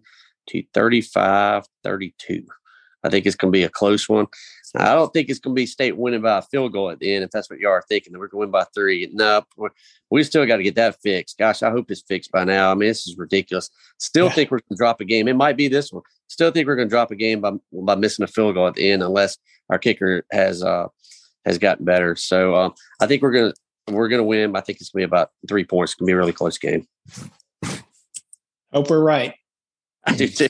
to 0.50 0.63
35 0.74 1.66
32. 1.84 2.46
I 3.06 3.10
think 3.10 3.26
it's 3.26 3.36
going 3.36 3.52
to 3.52 3.58
be 3.58 3.63
a 3.63 3.70
close 3.70 4.08
one. 4.08 4.28
I 4.76 4.96
don't 4.96 5.12
think 5.13 5.30
it's 5.30 5.39
going 5.39 5.56
to 5.56 5.60
be 5.60 5.66
state 5.66 5.98
winning 5.98 6.22
by 6.22 6.39
a 6.39 6.42
field 6.42 6.72
goal 6.72 6.89
at 6.89 7.00
the 7.00 7.13
end. 7.13 7.24
If 7.24 7.32
that's 7.32 7.50
what 7.50 7.60
you 7.60 7.68
are 7.68 7.84
thinking, 7.88 8.13
that 8.13 8.20
we're 8.20 8.28
going 8.28 8.44
to 8.44 8.48
win 8.48 8.52
by 8.52 8.66
three. 8.74 9.10
No, 9.13 9.44
we 10.10 10.24
still 10.24 10.46
got 10.46 10.58
to 10.58 10.63
get 10.63 10.76
that 10.76 11.00
fixed. 11.02 11.38
Gosh, 11.38 11.62
I 11.62 11.70
hope 11.70 11.92
it's 11.92 12.02
fixed 12.02 12.32
by 12.32 12.44
now. 12.44 12.72
I 12.72 12.76
mean, 12.76 12.89
this 12.89 13.06
is 13.06 13.18
ridiculous. 13.18 13.70
Still 14.00 14.28
yeah. 14.28 14.34
think 14.34 14.52
we're 14.52 14.60
going 14.60 14.78
to 14.78 14.78
drop 14.78 15.02
a 15.02 15.06
game. 15.06 15.28
It 15.28 15.36
might 15.36 15.58
be 15.58 15.68
this 15.68 15.92
one. 15.92 16.04
Still 16.34 16.50
think 16.50 16.67
we're 16.67 16.76
going 16.76 16.88
to 16.88 16.93
drop 16.93 17.12
a 17.12 17.15
game 17.15 17.41
by 17.41 17.52
by 17.72 17.93
missing 17.93 18.24
a 18.24 18.28
field 18.28 18.56
goal 18.56 18.67
at 18.67 18.74
the 18.74 18.91
end, 18.91 19.04
unless 19.04 19.38
our 19.69 19.78
kicker 19.78 20.26
has 20.32 20.63
uh 20.63 20.88
has 21.46 21.60
gotten 21.60 21.86
better. 21.86 22.15
So 22.15 22.56
um, 22.56 22.74
I 23.00 23.06
think 23.06 23.22
we're 23.22 23.32
gonna 23.32 23.54
we're 23.91 24.08
gonna 24.08 24.24
win. 24.24 24.56
I 24.56 24.62
think 24.62 24.82
it's 24.82 24.89
gonna 24.89 25.02
be 25.02 25.06
about 25.06 25.30
three 25.48 25.63
points. 25.63 25.91
It's 25.91 26.00
gonna 26.00 26.08
be 26.08 26.13
a 26.13 26.17
really 26.17 26.34
close 26.34 26.58
game. 26.58 26.88
Hope 28.74 28.89
we're 28.89 29.04
right. 29.04 29.36
I 30.06 30.15
do 30.15 30.28
too 30.28 30.50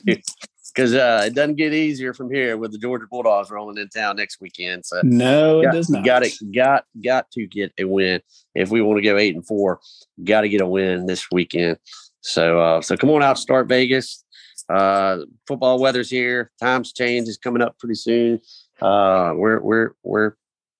because 0.74 0.94
uh, 0.94 1.24
it 1.26 1.34
doesn't 1.34 1.56
get 1.56 1.72
easier 1.72 2.14
from 2.14 2.30
here 2.32 2.56
with 2.56 2.72
the 2.72 2.78
Georgia 2.78 3.06
Bulldogs 3.08 3.50
rolling 3.50 3.78
in 3.78 3.88
town 3.90 4.16
next 4.16 4.40
weekend. 4.40 4.84
So 4.84 5.00
no, 5.04 5.62
got, 5.62 5.68
it 5.68 5.76
does 5.76 5.90
not. 5.90 6.04
Got 6.04 6.24
it. 6.24 6.32
Got 6.54 6.84
got 7.04 7.30
to 7.32 7.46
get 7.46 7.72
a 7.78 7.84
win 7.84 8.22
if 8.54 8.70
we 8.70 8.80
want 8.80 8.98
to 8.98 9.02
go 9.02 9.18
eight 9.18 9.34
and 9.34 9.46
four. 9.46 9.80
Got 10.24 10.40
to 10.40 10.48
get 10.48 10.62
a 10.62 10.66
win 10.66 11.06
this 11.06 11.26
weekend. 11.30 11.76
So 12.22 12.58
uh, 12.58 12.80
so 12.80 12.96
come 12.96 13.10
on 13.10 13.22
out, 13.22 13.38
Stark 13.38 13.68
Vegas. 13.68 14.23
Uh, 14.68 15.18
football 15.46 15.78
weather's 15.78 16.10
here. 16.10 16.50
Times 16.60 16.92
change 16.92 17.28
is 17.28 17.38
coming 17.38 17.62
up 17.62 17.78
pretty 17.78 17.94
soon. 17.94 18.40
Uh, 18.80 19.32
we're 19.36 19.60
we're 19.60 19.90
we're 20.02 20.32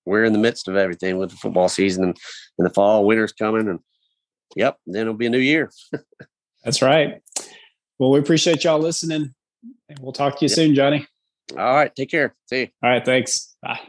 we're 0.05 0.23
in 0.23 0.33
the 0.33 0.39
midst 0.39 0.67
of 0.67 0.75
everything 0.75 1.17
with 1.17 1.31
the 1.31 1.37
football 1.37 1.69
season 1.69 2.03
and 2.03 2.17
in 2.57 2.63
the 2.63 2.69
fall, 2.69 3.05
winter's 3.05 3.33
coming, 3.33 3.67
and 3.67 3.79
yep, 4.55 4.77
then 4.85 5.01
it'll 5.01 5.13
be 5.13 5.27
a 5.27 5.29
new 5.29 5.37
year. 5.37 5.71
That's 6.63 6.81
right. 6.81 7.21
Well, 7.99 8.11
we 8.11 8.19
appreciate 8.19 8.63
y'all 8.63 8.79
listening, 8.79 9.33
and 9.89 9.99
we'll 9.99 10.13
talk 10.13 10.39
to 10.39 10.45
you 10.45 10.49
yep. 10.49 10.55
soon, 10.55 10.75
Johnny. 10.75 11.07
All 11.57 11.75
right, 11.75 11.95
take 11.95 12.09
care. 12.09 12.35
See 12.47 12.61
you. 12.61 12.67
All 12.83 12.89
right, 12.89 13.05
thanks. 13.05 13.55
Bye. 13.61 13.79